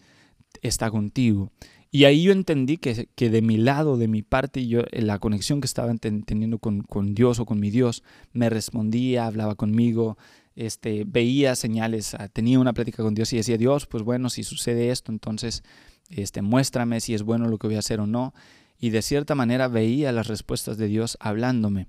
está 0.62 0.90
contigo. 0.90 1.52
Y 1.92 2.06
ahí 2.06 2.24
yo 2.24 2.32
entendí 2.32 2.78
que, 2.78 3.10
que 3.16 3.30
de 3.30 3.42
mi 3.44 3.58
lado, 3.58 3.98
de 3.98 4.08
mi 4.08 4.24
parte, 4.24 4.68
yo, 4.68 4.82
la 4.92 5.20
conexión 5.20 5.62
que 5.62 5.68
estaba 5.68 5.94
teniendo 5.96 6.58
con, 6.58 6.82
con 6.82 7.14
Dios 7.14 7.40
o 7.40 7.46
con 7.46 7.60
mi 7.60 7.70
Dios, 7.70 8.04
me 8.34 8.50
respondía, 8.50 9.28
hablaba 9.28 9.54
conmigo, 9.56 10.18
este, 10.56 11.04
veía 11.06 11.56
señales, 11.56 12.16
ah, 12.16 12.28
tenía 12.28 12.60
una 12.60 12.74
plática 12.74 13.04
con 13.04 13.16
Dios 13.16 13.32
y 13.34 13.38
decía, 13.38 13.58
Dios, 13.58 13.86
pues 13.88 14.04
bueno, 14.04 14.30
si 14.30 14.44
sucede 14.44 14.90
esto, 14.90 15.12
entonces 15.12 15.64
este, 16.10 16.42
muéstrame 16.42 17.00
si 17.00 17.14
es 17.14 17.24
bueno 17.24 17.48
lo 17.48 17.58
que 17.58 17.68
voy 17.68 17.76
a 17.76 17.80
hacer 17.80 18.00
o 18.00 18.08
no. 18.08 18.34
Y 18.80 18.92
de 18.92 19.02
cierta 19.02 19.36
manera 19.36 19.68
veía 19.68 20.12
las 20.12 20.28
respuestas 20.28 20.78
de 20.78 20.88
Dios 20.88 21.18
hablándome. 21.20 21.88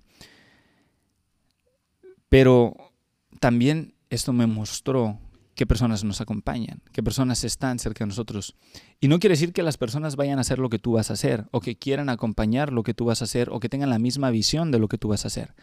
Pero 2.29 2.77
también 3.39 3.95
esto 4.09 4.33
me 4.33 4.47
mostró 4.47 5.19
qué 5.55 5.67
personas 5.67 6.05
nos 6.05 6.21
acompañan, 6.21 6.81
qué 6.93 7.03
personas 7.03 7.45
están 7.45 7.79
cerca 7.79 8.05
de 8.05 8.09
nosotros. 8.09 8.57
Y 9.01 9.09
no 9.09 9.19
quiere 9.19 9.35
decir 9.35 9.53
que 9.53 9.63
las 9.63 9.77
personas 9.77 10.17
vayan 10.17 10.39
a 10.39 10.41
hacer 10.41 10.59
lo 10.59 10.69
que 10.69 10.79
tú 10.79 10.93
vas 10.93 11.11
a 11.11 11.15
hacer, 11.15 11.47
o 11.51 11.61
que 11.61 11.77
quieran 11.77 12.09
acompañar 12.09 12.73
lo 12.73 12.83
que 12.83 12.95
tú 12.95 13.05
vas 13.05 13.21
a 13.21 13.25
hacer, 13.25 13.51
o 13.51 13.61
que 13.61 13.69
tengan 13.69 13.91
la 13.91 13.99
misma 13.99 14.31
visión 14.31 14.71
de 14.71 14.79
lo 14.79 14.89
que 14.89 14.99
tú 14.99 15.09
vas 15.09 15.25
a 15.25 15.29
hacer. 15.29 15.55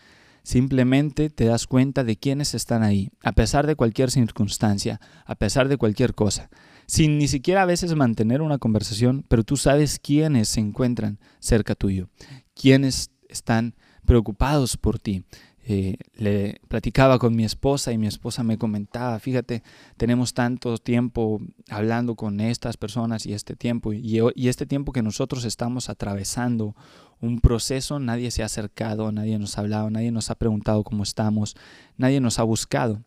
Simplemente 0.43 1.29
te 1.29 1.45
das 1.45 1.67
cuenta 1.67 2.03
de 2.03 2.15
quiénes 2.15 2.53
están 2.53 2.83
ahí, 2.83 3.09
a 3.21 3.31
pesar 3.33 3.67
de 3.67 3.75
cualquier 3.75 4.11
circunstancia, 4.11 5.01
a 5.25 5.35
pesar 5.35 5.67
de 5.67 5.77
cualquier 5.77 6.13
cosa 6.13 6.49
sin 6.87 7.17
ni 7.17 7.27
siquiera 7.27 7.63
a 7.63 7.65
veces 7.65 7.93
mantener 7.95 8.41
una 8.41 8.57
conversación, 8.57 9.25
pero 9.27 9.43
tú 9.43 9.57
sabes 9.57 9.99
quiénes 9.99 10.47
se 10.47 10.61
encuentran 10.61 11.19
cerca 11.39 11.75
tuyo, 11.75 12.09
quiénes 12.55 13.11
están 13.27 13.75
preocupados 14.05 14.77
por 14.77 14.97
ti. 14.97 15.23
Eh, 15.69 15.97
le 16.13 16.61
platicaba 16.69 17.19
con 17.19 17.35
mi 17.35 17.43
esposa 17.43 17.91
y 17.91 17.97
mi 17.97 18.07
esposa 18.07 18.41
me 18.41 18.57
comentaba, 18.57 19.19
fíjate, 19.19 19.63
tenemos 19.97 20.33
tanto 20.33 20.77
tiempo 20.77 21.41
hablando 21.69 22.15
con 22.15 22.39
estas 22.39 22.77
personas 22.77 23.25
y 23.25 23.33
este 23.33 23.57
tiempo, 23.57 23.91
y, 23.91 24.21
y 24.33 24.47
este 24.47 24.65
tiempo 24.65 24.93
que 24.93 25.03
nosotros 25.03 25.43
estamos 25.43 25.89
atravesando 25.89 26.73
un 27.19 27.41
proceso, 27.41 27.99
nadie 27.99 28.31
se 28.31 28.43
ha 28.43 28.45
acercado, 28.45 29.11
nadie 29.11 29.37
nos 29.39 29.57
ha 29.57 29.61
hablado, 29.61 29.89
nadie 29.89 30.11
nos 30.11 30.29
ha 30.29 30.35
preguntado 30.35 30.85
cómo 30.85 31.03
estamos, 31.03 31.57
nadie 31.97 32.21
nos 32.21 32.39
ha 32.39 32.43
buscado. 32.43 33.03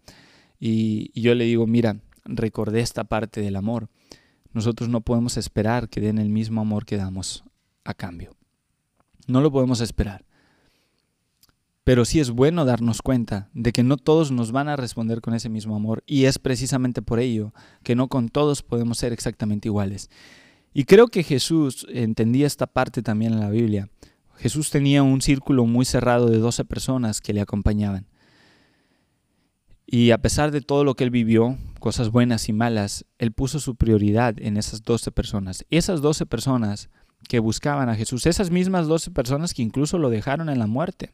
y 0.58 1.18
yo 1.18 1.34
le 1.34 1.44
digo, 1.44 1.66
mira, 1.66 1.96
recordé 2.24 2.80
esta 2.80 3.04
parte 3.04 3.40
del 3.40 3.56
amor. 3.56 3.88
Nosotros 4.52 4.88
no 4.88 5.00
podemos 5.00 5.36
esperar 5.36 5.88
que 5.88 6.00
den 6.00 6.18
el 6.18 6.28
mismo 6.28 6.60
amor 6.60 6.84
que 6.84 6.96
damos 6.96 7.44
a 7.84 7.94
cambio. 7.94 8.36
No 9.26 9.40
lo 9.40 9.52
podemos 9.52 9.80
esperar. 9.80 10.24
Pero 11.84 12.04
sí 12.04 12.20
es 12.20 12.30
bueno 12.30 12.64
darnos 12.64 13.02
cuenta 13.02 13.48
de 13.54 13.72
que 13.72 13.82
no 13.82 13.96
todos 13.96 14.30
nos 14.30 14.52
van 14.52 14.68
a 14.68 14.76
responder 14.76 15.20
con 15.20 15.34
ese 15.34 15.48
mismo 15.48 15.74
amor 15.74 16.02
y 16.06 16.26
es 16.26 16.38
precisamente 16.38 17.02
por 17.02 17.18
ello 17.20 17.52
que 17.82 17.96
no 17.96 18.08
con 18.08 18.28
todos 18.28 18.62
podemos 18.62 18.98
ser 18.98 19.12
exactamente 19.12 19.68
iguales. 19.68 20.10
Y 20.72 20.84
creo 20.84 21.08
que 21.08 21.22
Jesús 21.22 21.86
entendía 21.90 22.46
esta 22.46 22.66
parte 22.66 23.02
también 23.02 23.32
en 23.32 23.40
la 23.40 23.50
Biblia. 23.50 23.88
Jesús 24.36 24.70
tenía 24.70 25.02
un 25.02 25.20
círculo 25.20 25.66
muy 25.66 25.84
cerrado 25.84 26.28
de 26.28 26.38
12 26.38 26.64
personas 26.64 27.20
que 27.20 27.32
le 27.32 27.40
acompañaban. 27.40 28.06
Y 29.92 30.12
a 30.12 30.18
pesar 30.18 30.52
de 30.52 30.60
todo 30.60 30.84
lo 30.84 30.94
que 30.94 31.02
él 31.02 31.10
vivió, 31.10 31.58
cosas 31.80 32.12
buenas 32.12 32.48
y 32.48 32.52
malas, 32.52 33.06
él 33.18 33.32
puso 33.32 33.58
su 33.58 33.74
prioridad 33.74 34.36
en 34.38 34.56
esas 34.56 34.84
12 34.84 35.10
personas. 35.10 35.66
Esas 35.68 36.00
12 36.00 36.26
personas 36.26 36.90
que 37.28 37.40
buscaban 37.40 37.88
a 37.88 37.96
Jesús, 37.96 38.26
esas 38.26 38.52
mismas 38.52 38.86
12 38.86 39.10
personas 39.10 39.52
que 39.52 39.62
incluso 39.62 39.98
lo 39.98 40.08
dejaron 40.08 40.48
en 40.48 40.60
la 40.60 40.68
muerte. 40.68 41.10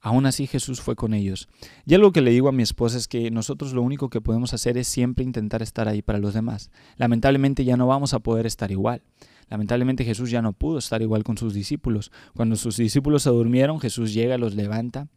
Aún 0.00 0.24
así 0.24 0.46
Jesús 0.46 0.80
fue 0.80 0.96
con 0.96 1.12
ellos. 1.12 1.50
Y 1.84 1.92
algo 1.92 2.12
que 2.12 2.22
le 2.22 2.30
digo 2.30 2.48
a 2.48 2.52
mi 2.52 2.62
esposa 2.62 2.96
es 2.96 3.08
que 3.08 3.30
nosotros 3.30 3.74
lo 3.74 3.82
único 3.82 4.08
que 4.08 4.22
podemos 4.22 4.54
hacer 4.54 4.78
es 4.78 4.88
siempre 4.88 5.22
intentar 5.22 5.60
estar 5.60 5.86
ahí 5.86 6.00
para 6.00 6.18
los 6.18 6.32
demás. 6.32 6.70
Lamentablemente 6.96 7.62
ya 7.66 7.76
no 7.76 7.86
vamos 7.86 8.14
a 8.14 8.20
poder 8.20 8.46
estar 8.46 8.70
igual. 8.70 9.02
Lamentablemente 9.50 10.02
Jesús 10.02 10.30
ya 10.30 10.40
no 10.40 10.54
pudo 10.54 10.78
estar 10.78 11.02
igual 11.02 11.24
con 11.24 11.36
sus 11.36 11.52
discípulos. 11.52 12.10
Cuando 12.34 12.56
sus 12.56 12.78
discípulos 12.78 13.24
se 13.24 13.28
durmieron, 13.28 13.80
Jesús 13.80 14.14
llega, 14.14 14.38
los 14.38 14.54
levanta 14.54 15.08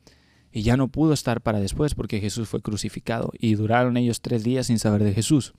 y 0.55 0.61
ya 0.61 0.77
no 0.77 0.87
pudo 0.87 1.11
estar 1.11 1.41
para 1.41 1.59
después 1.59 1.95
porque 1.95 2.21
Jesús 2.21 2.47
fue 2.47 2.61
crucificado 2.61 3.33
y 3.37 3.55
duraron 3.55 3.97
ellos 3.97 4.21
tres 4.21 4.45
días 4.45 4.67
sin 4.67 4.79
saber 4.79 5.03
de 5.03 5.13
Jesús. 5.13 5.53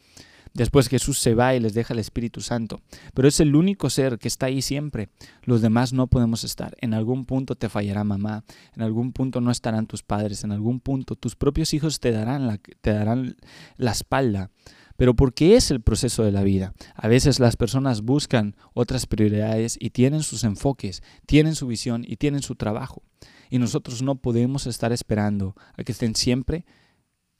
Después 0.54 0.88
Jesús 0.88 1.18
se 1.18 1.34
va 1.34 1.54
y 1.54 1.60
les 1.60 1.74
deja 1.74 1.92
el 1.92 2.00
Espíritu 2.00 2.40
Santo, 2.40 2.80
pero 3.12 3.28
es 3.28 3.38
el 3.40 3.54
único 3.56 3.90
ser 3.90 4.18
que 4.18 4.26
está 4.26 4.46
ahí 4.46 4.62
siempre. 4.62 5.10
Los 5.42 5.60
demás 5.60 5.92
no 5.92 6.06
podemos 6.06 6.44
estar. 6.44 6.74
En 6.80 6.94
algún 6.94 7.26
punto 7.26 7.56
te 7.56 7.68
fallará 7.68 8.04
mamá, 8.04 8.44
en 8.74 8.80
algún 8.80 9.12
punto 9.12 9.42
no 9.42 9.50
estarán 9.50 9.86
tus 9.86 10.02
padres, 10.02 10.44
en 10.44 10.52
algún 10.52 10.80
punto 10.80 11.14
tus 11.14 11.36
propios 11.36 11.74
hijos 11.74 12.00
te 12.00 12.10
darán 12.10 12.46
la, 12.46 12.56
te 12.56 12.90
darán 12.94 13.36
la 13.76 13.90
espalda. 13.90 14.50
Pero 14.96 15.12
porque 15.12 15.56
es 15.56 15.70
el 15.70 15.82
proceso 15.82 16.24
de 16.24 16.32
la 16.32 16.42
vida. 16.42 16.72
A 16.94 17.06
veces 17.06 17.38
las 17.38 17.56
personas 17.56 18.00
buscan 18.00 18.56
otras 18.72 19.04
prioridades 19.04 19.76
y 19.78 19.90
tienen 19.90 20.22
sus 20.22 20.42
enfoques, 20.42 21.02
tienen 21.26 21.54
su 21.54 21.66
visión 21.66 22.02
y 22.08 22.16
tienen 22.16 22.40
su 22.40 22.54
trabajo. 22.54 23.02
Y 23.50 23.58
nosotros 23.58 24.02
no 24.02 24.16
podemos 24.16 24.66
estar 24.66 24.92
esperando 24.92 25.54
a 25.76 25.84
que 25.84 25.92
estén 25.92 26.14
siempre 26.14 26.64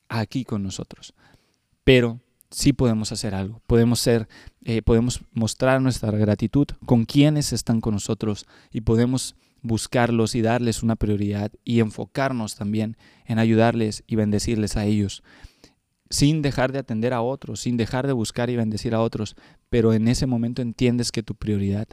aquí 0.08 0.44
con 0.44 0.62
nosotros. 0.62 1.14
Pero 1.84 2.20
sí 2.50 2.72
podemos 2.72 3.12
hacer 3.12 3.34
algo. 3.34 3.60
Podemos 3.66 4.00
ser, 4.00 4.28
eh, 4.64 4.82
podemos 4.82 5.20
mostrar 5.32 5.80
nuestra 5.80 6.10
gratitud 6.12 6.66
con 6.84 7.04
quienes 7.04 7.52
están 7.52 7.80
con 7.80 7.94
nosotros 7.94 8.46
y 8.72 8.82
podemos 8.82 9.36
buscarlos 9.62 10.34
y 10.34 10.42
darles 10.42 10.82
una 10.82 10.96
prioridad 10.96 11.50
y 11.64 11.80
enfocarnos 11.80 12.54
también 12.54 12.96
en 13.24 13.38
ayudarles 13.38 14.04
y 14.06 14.14
bendecirles 14.16 14.76
a 14.76 14.84
ellos 14.84 15.22
sin 16.10 16.42
dejar 16.42 16.72
de 16.72 16.78
atender 16.78 17.12
a 17.12 17.22
otros, 17.22 17.60
sin 17.60 17.76
dejar 17.76 18.06
de 18.06 18.12
buscar 18.12 18.50
y 18.50 18.56
bendecir 18.56 18.94
a 18.94 19.00
otros, 19.00 19.36
pero 19.68 19.92
en 19.92 20.08
ese 20.08 20.26
momento 20.26 20.62
entiendes 20.62 21.12
que 21.12 21.22
tu 21.22 21.34
prioridad 21.34 21.88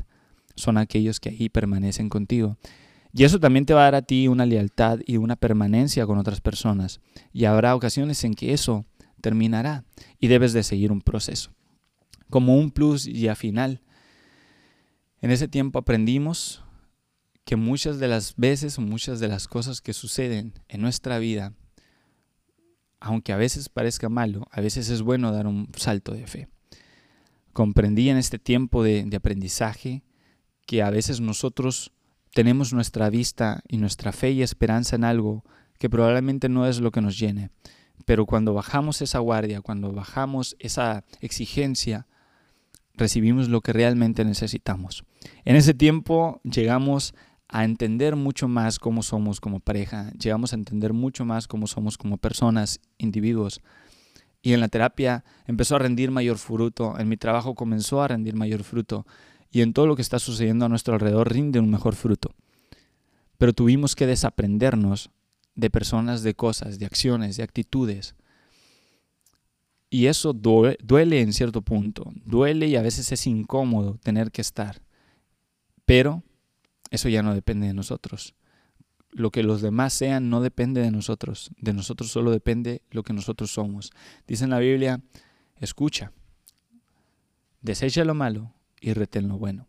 son 0.56 0.78
aquellos 0.78 1.20
que 1.20 1.30
ahí 1.30 1.50
permanecen 1.50 2.10
contigo. 2.10 2.58
Y 3.14 3.24
eso 3.24 3.40
también 3.40 3.66
te 3.66 3.76
va 3.76 3.82
a 3.82 3.84
dar 3.86 3.96
a 3.96 4.02
ti 4.02 4.28
una 4.28 4.46
lealtad 4.46 5.00
y 5.06 5.18
una 5.18 5.36
permanencia 5.36 6.08
con 6.08 6.18
otras 6.18 6.42
personas. 6.42 7.00
Y 7.32 7.46
habrá 7.46 7.76
ocasiones 7.76 8.24
en 8.24 8.34
que 8.34 8.54
eso 8.54 8.86
terminará 9.22 9.86
y 10.20 10.28
debes 10.28 10.52
de 10.52 10.64
seguir 10.64 10.92
un 10.92 11.02
proceso. 11.02 11.52
Como 12.30 12.58
un 12.58 12.72
plus 12.72 13.06
y 13.06 13.28
a 13.28 13.36
final, 13.36 13.82
en 15.22 15.30
ese 15.30 15.48
tiempo 15.48 15.78
aprendimos 15.78 16.64
que 17.46 17.56
muchas 17.56 18.00
de 18.00 18.08
las 18.08 18.36
veces 18.36 18.80
muchas 18.80 19.20
de 19.20 19.28
las 19.28 19.48
cosas 19.48 19.82
que 19.82 19.94
suceden 19.94 20.54
en 20.68 20.82
nuestra 20.82 21.20
vida 21.20 21.54
aunque 23.00 23.34
a 23.34 23.38
veces 23.38 23.68
parezca 23.68 24.08
malo, 24.08 24.48
a 24.50 24.62
veces 24.62 24.88
es 24.88 25.02
bueno 25.02 25.34
dar 25.34 25.46
un 25.46 25.68
salto 25.76 26.14
de 26.14 26.26
fe. 26.26 26.48
Comprendí 27.52 28.10
en 28.10 28.16
este 28.16 28.40
tiempo 28.40 28.82
de 28.82 29.14
aprendizaje 29.14 30.04
que 30.66 30.82
a 30.82 30.90
veces 30.90 31.20
nosotros 31.20 31.92
tenemos 32.34 32.74
nuestra 32.74 33.10
vista 33.10 33.62
y 33.68 33.78
nuestra 33.78 34.12
fe 34.12 34.32
y 34.32 34.42
esperanza 34.42 34.96
en 34.96 35.04
algo 35.04 35.44
que 35.78 35.90
probablemente 35.90 36.50
no 36.50 36.68
es 36.68 36.80
lo 36.80 36.92
que 36.92 37.02
nos 37.02 37.18
llene. 37.18 37.50
Pero 38.06 38.26
cuando 38.26 38.54
bajamos 38.54 39.02
esa 39.02 39.20
guardia, 39.20 39.62
cuando 39.62 39.92
bajamos 39.92 40.56
esa 40.60 41.06
exigencia, 41.22 42.08
recibimos 42.96 43.50
lo 43.50 43.62
que 43.62 43.74
realmente 43.74 44.26
necesitamos. 44.26 45.06
En 45.46 45.56
ese 45.56 45.74
tiempo 45.74 46.42
llegamos 46.44 47.14
a 47.48 47.66
entender 47.66 48.16
mucho 48.16 48.48
más 48.48 48.80
cómo 48.80 49.04
somos 49.04 49.40
como 49.40 49.60
pareja, 49.60 50.12
llegamos 50.14 50.54
a 50.54 50.56
entender 50.56 50.92
mucho 50.92 51.24
más 51.26 51.48
cómo 51.48 51.68
somos 51.68 51.98
como 51.98 52.18
personas, 52.18 52.80
individuos. 52.98 53.62
Y 54.42 54.54
en 54.54 54.60
la 54.60 54.68
terapia 54.68 55.24
empezó 55.46 55.76
a 55.76 55.80
rendir 55.80 56.12
mayor 56.12 56.38
fruto, 56.38 57.00
en 57.00 57.08
mi 57.08 57.16
trabajo 57.16 57.56
comenzó 57.56 58.02
a 58.02 58.08
rendir 58.08 58.36
mayor 58.36 58.64
fruto 58.64 59.06
y 59.54 59.62
en 59.62 59.72
todo 59.72 59.86
lo 59.86 59.96
que 59.96 60.02
está 60.02 60.18
sucediendo 60.18 60.66
a 60.66 60.70
nuestro 60.70 60.96
alrededor 60.96 61.32
rinde 61.32 61.60
un 61.60 61.70
mejor 61.70 61.94
fruto. 61.94 62.34
Pero 63.38 63.54
tuvimos 63.54 63.96
que 63.96 64.08
desaprendernos 64.08 65.12
de 65.54 65.70
personas, 65.70 66.24
de 66.24 66.34
cosas, 66.34 66.80
de 66.80 66.88
acciones, 66.88 67.38
de 67.38 67.44
actitudes. 67.44 68.16
Y 69.92 70.08
eso 70.08 70.34
duele, 70.34 71.22
en 71.22 71.34
cierto 71.34 71.62
punto, 71.62 72.12
duele 72.26 72.66
y 72.66 72.78
a 72.78 72.82
veces 72.82 73.12
es 73.12 73.28
incómodo 73.28 74.00
tener 74.02 74.32
que 74.32 74.42
estar. 74.42 74.82
Pero 75.86 76.24
eso 76.90 77.08
ya 77.08 77.22
no 77.22 77.36
depende 77.36 77.68
de 77.68 77.76
nosotros. 77.76 78.34
Lo 79.12 79.30
que 79.30 79.44
los 79.44 79.62
demás 79.62 79.94
sean 79.94 80.32
no 80.32 80.42
depende 80.42 80.82
de 80.82 80.90
nosotros. 80.90 81.52
De 81.60 81.74
nosotros 81.74 82.10
solo 82.10 82.32
depende 82.32 82.82
lo 82.90 83.04
que 83.04 83.14
nosotros 83.14 83.52
somos. 83.52 83.92
Dice 84.26 84.46
en 84.46 84.50
la 84.50 84.58
Biblia, 84.58 85.00
escucha, 85.60 86.12
desecha 87.62 88.04
lo 88.04 88.16
malo 88.16 88.52
y 88.84 88.94
retén 88.94 89.30
lo 89.30 89.38
bueno. 89.38 89.68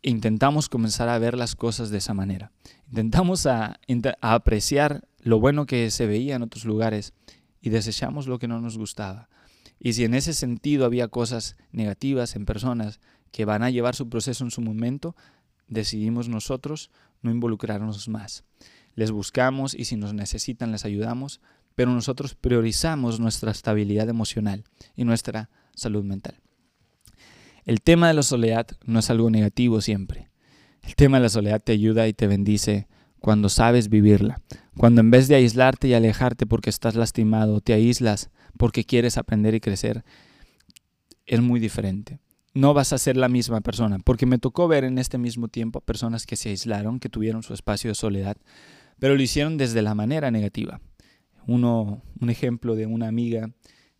Intentamos 0.00 0.68
comenzar 0.68 1.08
a 1.08 1.18
ver 1.18 1.36
las 1.36 1.56
cosas 1.56 1.90
de 1.90 1.98
esa 1.98 2.14
manera. 2.14 2.52
Intentamos 2.88 3.46
a, 3.46 3.80
apreciar 4.20 5.08
lo 5.18 5.40
bueno 5.40 5.66
que 5.66 5.90
se 5.90 6.06
veía 6.06 6.36
en 6.36 6.42
otros 6.42 6.64
lugares 6.64 7.12
y 7.60 7.70
desechamos 7.70 8.28
lo 8.28 8.38
que 8.38 8.46
no 8.46 8.60
nos 8.60 8.78
gustaba. 8.78 9.28
Y 9.80 9.94
si 9.94 10.04
en 10.04 10.14
ese 10.14 10.32
sentido 10.32 10.86
había 10.86 11.08
cosas 11.08 11.56
negativas 11.72 12.36
en 12.36 12.46
personas 12.46 13.00
que 13.32 13.44
van 13.44 13.64
a 13.64 13.70
llevar 13.70 13.96
su 13.96 14.08
proceso 14.08 14.44
en 14.44 14.52
su 14.52 14.60
momento, 14.60 15.16
decidimos 15.66 16.28
nosotros 16.28 16.92
no 17.22 17.32
involucrarnos 17.32 18.08
más. 18.08 18.44
Les 18.94 19.10
buscamos 19.10 19.74
y 19.74 19.84
si 19.86 19.96
nos 19.96 20.14
necesitan 20.14 20.70
les 20.70 20.84
ayudamos, 20.84 21.40
pero 21.74 21.90
nosotros 21.90 22.36
priorizamos 22.36 23.18
nuestra 23.18 23.50
estabilidad 23.50 24.08
emocional 24.08 24.64
y 24.94 25.04
nuestra 25.04 25.50
salud 25.74 26.04
mental. 26.04 26.40
El 27.66 27.82
tema 27.82 28.06
de 28.06 28.14
la 28.14 28.22
soledad 28.22 28.68
no 28.84 29.00
es 29.00 29.10
algo 29.10 29.28
negativo 29.28 29.80
siempre. 29.80 30.30
El 30.84 30.94
tema 30.94 31.16
de 31.16 31.24
la 31.24 31.28
soledad 31.28 31.60
te 31.60 31.72
ayuda 31.72 32.06
y 32.06 32.12
te 32.12 32.28
bendice 32.28 32.86
cuando 33.18 33.48
sabes 33.48 33.88
vivirla. 33.88 34.40
Cuando 34.76 35.00
en 35.00 35.10
vez 35.10 35.26
de 35.26 35.34
aislarte 35.34 35.88
y 35.88 35.94
alejarte 35.94 36.46
porque 36.46 36.70
estás 36.70 36.94
lastimado, 36.94 37.60
te 37.60 37.72
aíslas 37.72 38.30
porque 38.56 38.84
quieres 38.84 39.18
aprender 39.18 39.56
y 39.56 39.60
crecer, 39.60 40.04
es 41.26 41.40
muy 41.40 41.58
diferente. 41.58 42.20
No 42.54 42.72
vas 42.72 42.92
a 42.92 42.98
ser 42.98 43.16
la 43.16 43.28
misma 43.28 43.60
persona, 43.62 43.98
porque 43.98 44.26
me 44.26 44.38
tocó 44.38 44.68
ver 44.68 44.84
en 44.84 44.98
este 44.98 45.18
mismo 45.18 45.48
tiempo 45.48 45.80
a 45.80 45.84
personas 45.84 46.24
que 46.24 46.36
se 46.36 46.50
aislaron, 46.50 47.00
que 47.00 47.08
tuvieron 47.08 47.42
su 47.42 47.52
espacio 47.52 47.90
de 47.90 47.96
soledad, 47.96 48.36
pero 49.00 49.16
lo 49.16 49.22
hicieron 49.22 49.56
desde 49.56 49.82
la 49.82 49.96
manera 49.96 50.30
negativa. 50.30 50.80
Uno, 51.48 52.04
un 52.20 52.30
ejemplo 52.30 52.76
de 52.76 52.86
una 52.86 53.08
amiga 53.08 53.50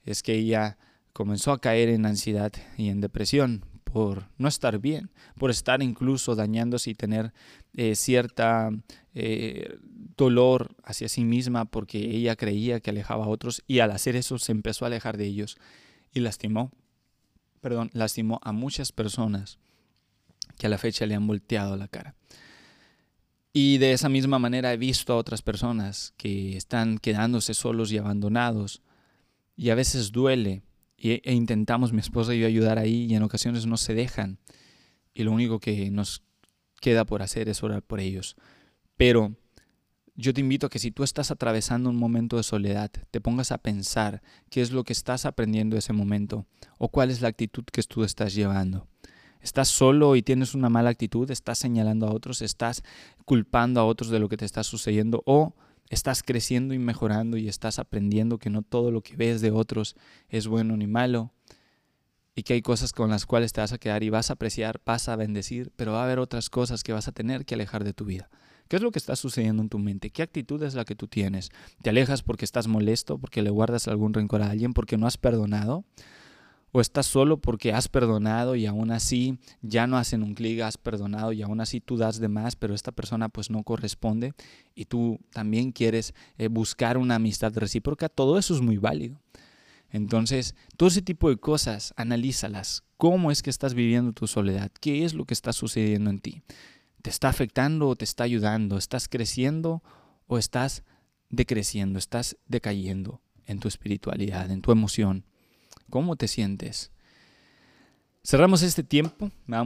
es 0.05 0.23
que 0.23 0.35
ella 0.35 0.79
comenzó 1.17 1.53
a 1.53 1.63
caer 1.63 1.89
en 1.89 2.05
ansiedad 2.05 2.53
y 2.77 2.91
en 2.91 3.01
depresión 3.01 3.65
por 3.85 4.29
no 4.37 4.49
estar 4.49 4.79
bien, 4.79 5.11
por 5.39 5.51
estar 5.51 5.83
incluso 5.83 6.35
dañándose 6.35 6.91
y 6.91 6.95
tener 6.95 7.33
eh, 7.73 7.95
cierta 7.95 8.69
eh, 9.15 9.79
dolor 10.15 10.77
hacia 10.85 11.09
sí 11.09 11.25
misma 11.25 11.65
porque 11.65 11.97
ella 11.97 12.37
creía 12.37 12.81
que 12.81 12.91
alejaba 12.91 13.25
a 13.25 13.29
otros 13.29 13.65
y 13.67 13.79
al 13.79 13.93
hacer 13.93 14.15
eso 14.15 14.39
se 14.39 14.53
empezó 14.53 14.85
a 14.85 14.89
alejar 14.89 15.17
de 15.17 15.25
ellos 15.25 15.57
y 16.13 16.21
lastimó, 16.21 16.71
perdón, 17.63 17.89
lastimó 17.95 18.39
a 18.43 18.53
muchas 18.53 18.93
personas 18.93 19.59
que 20.59 20.67
a 20.67 20.69
la 20.69 20.77
fecha 20.77 21.07
le 21.07 21.15
han 21.15 21.27
volteado 21.27 21.79
la 21.79 21.89
cara. 21.89 22.15
Y 23.55 23.79
de 23.79 23.93
esa 23.93 24.11
misma 24.11 24.39
manera 24.39 24.71
he 24.71 24.77
visto 24.77 25.15
a 25.15 25.17
otras 25.17 25.41
personas 25.41 26.13
que 26.19 26.59
están 26.59 26.99
quedándose 26.99 27.55
solos 27.55 27.91
y 27.91 27.97
abandonados 27.97 28.83
y 29.57 29.71
a 29.71 29.75
veces 29.75 30.13
duele 30.13 30.66
e, 30.99 31.33
intentamos 31.33 31.93
mi 31.93 32.01
esposa 32.01 32.35
y 32.35 32.41
yo 32.41 32.47
ayudar 32.47 32.79
ahí 32.79 33.05
y 33.05 33.15
en 33.15 33.23
ocasiones 33.23 33.67
no 33.67 33.77
se 33.77 33.95
dejan 33.95 34.39
y 35.15 35.25
lo 35.25 35.33
único 35.33 35.61
que 35.61 35.91
nos 35.91 36.23
queda 36.81 37.05
por 37.05 37.23
hacer 37.23 37.49
es 37.49 37.63
orar 37.63 37.83
por 37.83 38.01
ellos. 38.01 38.37
Pero 38.97 39.35
yo 40.15 40.33
te 40.33 40.41
invito 40.41 40.67
a 40.67 40.71
que 40.71 40.79
si 40.79 40.91
tú 40.91 41.05
estás 41.05 41.31
atravesando 41.31 41.91
un 41.91 41.97
momento 41.97 42.37
de 42.37 42.43
soledad, 42.43 42.91
te 43.11 43.21
pongas 43.21 43.53
a 43.53 43.59
pensar 43.59 44.23
qué 44.51 44.63
es 44.63 44.71
lo 44.71 44.85
que 44.85 44.93
estás 44.93 45.27
aprendiendo 45.27 45.77
ese 45.77 45.93
momento 45.93 46.47
o 46.79 46.89
cuál 46.89 47.11
es 47.11 47.21
la 47.21 47.29
actitud 47.29 47.65
que 47.65 47.83
tú 47.83 48.05
estás 48.05 48.35
llevando. 48.35 48.89
¿Estás 49.41 49.69
solo 49.69 50.17
y 50.17 50.23
tienes 50.23 50.55
una 50.55 50.71
mala 50.71 50.91
actitud? 50.91 51.31
¿Estás 51.31 51.59
señalando 51.59 52.07
a 52.07 52.13
otros? 52.13 52.43
¿Estás 52.43 52.83
culpando 53.25 53.81
a 53.81 53.85
otros 53.85 54.11
de 54.11 54.19
lo 54.19 54.29
que 54.29 54.37
te 54.37 54.45
está 54.45 54.65
sucediendo? 54.65 55.23
¿O 55.27 55.55
estás 55.89 56.23
creciendo 56.23 56.75
y 56.75 56.79
mejorando 56.79 57.37
y 57.37 57.49
estás 57.49 57.79
aprendiendo 57.79 58.39
que 58.39 58.51
no 58.51 58.63
todo 58.63 58.91
lo 58.91 59.03
que 59.03 59.17
ves 59.17 59.41
de 59.41 59.51
otros 59.51 59.97
es 60.29 60.47
bueno 60.47 60.77
ni 60.77 60.87
malo 60.87 61.33
y 62.35 62.43
que 62.43 62.53
hay 62.53 62.63
cosas 62.63 62.93
con 62.93 63.11
las 63.11 63.25
cuales 63.25 63.53
te 63.53 63.61
vas 63.61 63.73
a 63.73 63.79
quedar 63.79 64.03
y 64.03 64.11
vas 64.11 64.31
a 64.31 64.35
apreciar, 64.35 64.81
vas 64.85 65.09
a 65.09 65.17
bendecir, 65.17 65.73
pero 65.75 65.93
va 65.93 66.03
a 66.03 66.05
haber 66.05 66.19
otras 66.19 66.51
cosas 66.51 66.83
que 66.83 66.93
vas 66.93 67.09
a 67.09 67.13
tener 67.13 67.47
que 67.47 67.55
alejar 67.55 67.83
de 67.83 67.95
tu 67.95 68.05
vida. 68.05 68.29
¿Qué 68.69 68.77
es 68.77 68.83
lo 68.83 68.91
que 68.91 68.99
está 68.99 69.17
sucediendo 69.17 69.63
en 69.63 69.69
tu 69.69 69.79
mente? 69.79 70.11
¿Qué 70.11 70.23
actitud 70.23 70.63
es 70.63 70.75
la 70.75 70.85
que 70.85 70.97
tú 70.97 71.07
tienes? 71.07 71.51
¿Te 71.83 71.91
alejas 71.91 72.23
porque 72.23 72.45
estás 72.45 72.67
molesto, 72.67 73.17
porque 73.17 73.43
le 73.43 73.51
guardas 73.51 73.87
algún 73.89 74.13
rencor 74.13 74.43
a 74.43 74.51
alguien, 74.51 74.75
porque 74.75 74.99
no 74.99 75.07
has 75.07 75.17
perdonado? 75.17 75.85
O 76.77 76.81
estás 76.83 77.07
solo 77.07 77.39
porque 77.39 77.73
has 77.73 77.89
perdonado 77.89 78.55
y 78.55 78.67
aún 78.67 78.91
así 78.91 79.39
ya 79.63 79.87
no 79.87 79.97
hacen 79.97 80.23
un 80.23 80.35
clic, 80.35 80.61
has 80.61 80.77
perdonado 80.77 81.33
y 81.33 81.41
aún 81.41 81.63
así 81.63 81.81
tú 81.81 81.97
das 81.97 82.21
de 82.21 82.29
más, 82.29 82.55
pero 82.55 82.75
esta 82.75 82.93
persona 82.93 83.31
pues 83.31 83.49
no 83.49 83.63
corresponde 83.63 84.35
y 84.75 84.85
tú 84.85 85.19
también 85.33 85.73
quieres 85.73 86.13
eh, 86.37 86.49
buscar 86.49 86.99
una 86.99 87.15
amistad 87.15 87.57
recíproca, 87.57 88.11
todo 88.11 88.37
eso 88.37 88.55
es 88.55 88.61
muy 88.61 88.77
válido. 88.77 89.19
Entonces, 89.89 90.55
todo 90.77 90.91
ese 90.91 91.01
tipo 91.01 91.31
de 91.31 91.39
cosas, 91.39 91.95
analízalas. 91.97 92.85
¿Cómo 92.99 93.31
es 93.31 93.43
que 93.43 93.49
estás 93.49 93.73
viviendo 93.73 94.13
tu 94.13 94.27
soledad? 94.27 94.71
¿Qué 94.79 95.07
es 95.07 95.15
lo 95.15 95.25
que 95.25 95.33
está 95.33 95.55
sucediendo 95.55 96.11
en 96.11 96.19
ti? 96.19 96.43
¿Te 97.01 97.09
está 97.09 97.31
afectando 97.31 97.89
o 97.89 97.97
te 97.97 98.05
está 98.05 98.25
ayudando? 98.25 98.77
¿Estás 98.77 99.09
creciendo 99.09 99.83
o 100.27 100.37
estás 100.37 100.83
decreciendo? 101.31 101.99
¿Estás 101.99 102.37
decayendo 102.47 103.23
en 103.47 103.61
tu 103.61 103.69
espiritualidad, 103.69 104.51
en 104.51 104.61
tu 104.61 104.73
emoción? 104.73 105.25
¿Cómo 105.91 106.17
te 106.17 106.29
sientes? 106.29 106.91
Cerramos 108.25 108.63
este 108.63 108.83
tiempo. 108.83 109.31
Me 109.47 109.57
da 109.57 109.65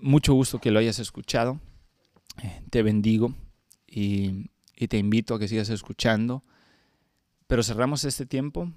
mucho 0.00 0.32
gusto 0.34 0.60
que 0.60 0.70
lo 0.70 0.78
hayas 0.78 0.98
escuchado. 0.98 1.60
Eh, 2.42 2.62
te 2.70 2.82
bendigo 2.82 3.34
y, 3.86 4.50
te 4.88 4.96
invito 4.96 5.34
a 5.34 5.38
que 5.38 5.48
sigas 5.48 5.68
escuchando. 5.68 6.42
Pero 7.46 7.62
cerramos 7.62 8.04
este 8.04 8.26
tiempo 8.26 8.70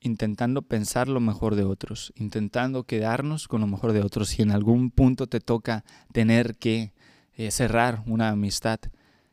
intentando 0.00 0.62
pensar 0.62 1.08
lo 1.08 1.20
mejor 1.20 1.54
de 1.54 1.64
otros, 1.64 2.12
intentando 2.16 2.84
quedarnos 2.84 3.48
con 3.48 3.60
lo 3.60 3.66
mejor 3.66 3.92
de 3.92 4.00
otros. 4.00 4.28
Si 4.30 4.42
en 4.42 4.50
algún 4.50 4.90
punto 4.90 5.26
te 5.26 5.40
toca 5.40 5.84
tener 6.12 6.56
que 6.56 6.92
eh, 7.34 7.50
cerrar 7.50 8.02
una 8.06 8.28
amistad, 8.28 8.80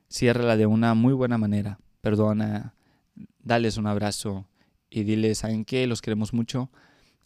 ciérrala 0.10 0.56
de 0.56 0.66
una 0.66 0.94
muy 0.94 1.14
buena 1.14 1.38
manera. 1.38 1.80
Perdona, 2.02 2.76
dales 3.44 3.78
un 3.78 3.88
abrazo 3.88 4.48
y 4.92 5.04
dile, 5.04 5.34
¿saben 5.34 5.64
qué? 5.64 5.88
Los 5.88 6.02
queremos 6.02 6.34
mucho, 6.34 6.70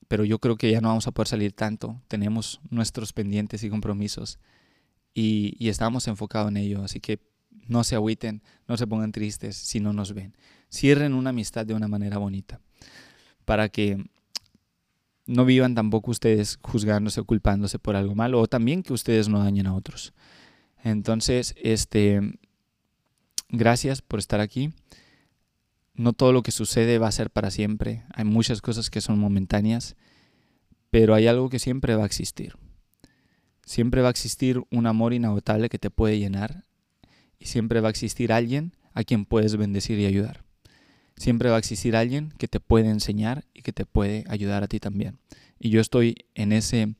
pero 0.07 0.23
yo 0.23 0.39
creo 0.39 0.55
que 0.55 0.71
ya 0.71 0.79
no 0.81 0.89
vamos 0.89 1.07
a 1.07 1.11
poder 1.11 1.27
salir 1.27 1.51
tanto. 1.51 1.99
Tenemos 2.07 2.61
nuestros 2.69 3.11
pendientes 3.11 3.63
y 3.63 3.69
compromisos 3.69 4.39
y, 5.13 5.67
estamos 5.67 6.07
enfocados 6.07 6.49
en 6.51 6.57
ello. 6.57 6.83
Así 6.83 6.99
que 6.99 7.19
no 7.67 7.83
se 7.83 7.95
agüiten, 7.95 8.43
no 8.67 8.77
se 8.77 8.85
pongan 8.85 9.11
tristes 9.11 9.57
si 9.57 9.79
no 9.79 9.93
nos 9.93 10.13
ven. 10.13 10.37
Cierren 10.71 11.13
una 11.15 11.31
amistad 11.31 11.65
de 11.65 11.73
una 11.73 11.87
manera 11.87 12.19
bonita 12.19 12.61
para 13.45 13.69
que 13.69 14.05
no 15.25 15.43
vivan 15.43 15.73
tampoco 15.73 16.11
ustedes 16.11 16.59
juzgándose 16.61 17.19
o 17.19 17.25
culpándose 17.25 17.79
por 17.79 17.95
algo 17.95 18.13
malo 18.13 18.39
o 18.39 18.47
también 18.47 18.83
que 18.83 18.93
ustedes 18.93 19.27
no 19.27 19.39
dañen 19.39 19.65
a 19.65 19.73
otros. 19.73 20.13
Entonces, 20.83 21.55
este, 21.57 22.21
gracias 23.49 24.03
por 24.03 24.19
estar 24.19 24.39
aquí 24.39 24.71
no 25.95 26.13
todo 26.13 26.33
lo 26.33 26.43
que 26.43 26.51
sucede 26.51 26.97
va 26.99 27.07
a 27.07 27.11
ser 27.11 27.29
para 27.29 27.51
siempre. 27.51 28.03
Hay 28.13 28.25
muchas 28.25 28.61
cosas 28.61 28.89
que 28.89 29.01
son 29.01 29.19
momentáneas, 29.19 29.95
pero 30.91 31.13
hay 31.13 31.27
algo 31.27 31.49
que 31.49 31.59
siempre 31.59 31.95
va 31.95 32.03
a 32.03 32.07
existir. 32.07 32.55
Siempre 33.65 34.01
va 34.01 34.09
a 34.09 34.11
existir 34.11 34.61
un 34.71 34.87
amor 34.87 35.13
inagotable 35.13 35.69
que 35.69 35.79
te 35.79 35.89
puede 35.89 36.19
llenar 36.19 36.63
y 37.39 37.47
siempre 37.47 37.81
va 37.81 37.87
a 37.87 37.91
existir 37.91 38.31
alguien 38.31 38.73
a 38.93 39.03
quien 39.03 39.25
puedes 39.25 39.55
bendecir 39.57 39.99
y 39.99 40.05
ayudar. 40.05 40.43
siempre 41.17 41.49
va 41.49 41.55
a 41.55 41.59
existir 41.59 41.95
alguien 41.95 42.33
que 42.37 42.49
te 42.49 42.59
puede 42.59 42.89
enseñar 42.89 43.45
y 43.53 43.61
que 43.61 43.71
te 43.71 43.85
puede 43.85 44.25
ayudar 44.27 44.63
a 44.63 44.67
ti 44.67 44.81
también. 44.81 45.17
Y 45.57 45.69
yo 45.69 45.79
estoy 45.79 46.25
en 46.33 46.51
ese, 46.51 46.95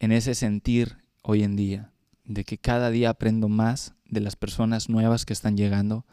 en 0.00 0.10
ese 0.10 0.34
sentir 0.34 0.96
hoy 1.22 1.44
en 1.44 1.54
día, 1.54 1.92
de 2.24 2.42
que 2.42 2.58
cada 2.58 2.90
día 2.90 3.10
aprendo 3.10 3.48
más 3.48 3.94
de 4.06 4.20
las 4.20 4.34
personas 4.34 4.88
nuevas 4.88 5.24
que 5.24 5.32
están 5.32 5.56
llegando 5.56 6.04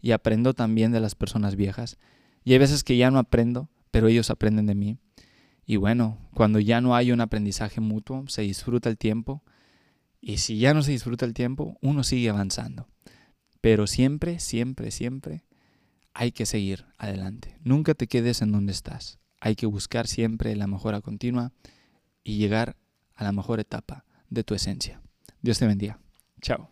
y 0.00 0.12
aprendo 0.12 0.54
también 0.54 0.92
de 0.92 1.00
las 1.00 1.14
personas 1.14 1.56
viejas. 1.56 1.98
Y 2.44 2.52
hay 2.52 2.58
veces 2.58 2.84
que 2.84 2.96
ya 2.96 3.10
no 3.10 3.18
aprendo, 3.18 3.68
pero 3.90 4.08
ellos 4.08 4.30
aprenden 4.30 4.66
de 4.66 4.74
mí. 4.74 4.98
Y 5.66 5.76
bueno, 5.76 6.18
cuando 6.34 6.58
ya 6.58 6.80
no 6.80 6.94
hay 6.94 7.12
un 7.12 7.20
aprendizaje 7.20 7.80
mutuo, 7.80 8.24
se 8.28 8.42
disfruta 8.42 8.88
el 8.88 8.98
tiempo. 8.98 9.42
Y 10.20 10.38
si 10.38 10.58
ya 10.58 10.74
no 10.74 10.82
se 10.82 10.90
disfruta 10.90 11.24
el 11.24 11.34
tiempo, 11.34 11.78
uno 11.80 12.02
sigue 12.02 12.28
avanzando. 12.28 12.88
Pero 13.60 13.86
siempre, 13.86 14.40
siempre, 14.40 14.90
siempre 14.90 15.44
hay 16.12 16.32
que 16.32 16.46
seguir 16.46 16.86
adelante. 16.98 17.56
Nunca 17.62 17.94
te 17.94 18.06
quedes 18.06 18.42
en 18.42 18.52
donde 18.52 18.72
estás. 18.72 19.18
Hay 19.40 19.54
que 19.54 19.66
buscar 19.66 20.06
siempre 20.06 20.56
la 20.56 20.66
mejora 20.66 21.00
continua 21.00 21.52
y 22.24 22.36
llegar 22.38 22.76
a 23.14 23.24
la 23.24 23.32
mejor 23.32 23.60
etapa 23.60 24.04
de 24.28 24.44
tu 24.44 24.54
esencia. 24.54 25.00
Dios 25.40 25.58
te 25.58 25.66
bendiga. 25.66 25.98
Chao. 26.42 26.68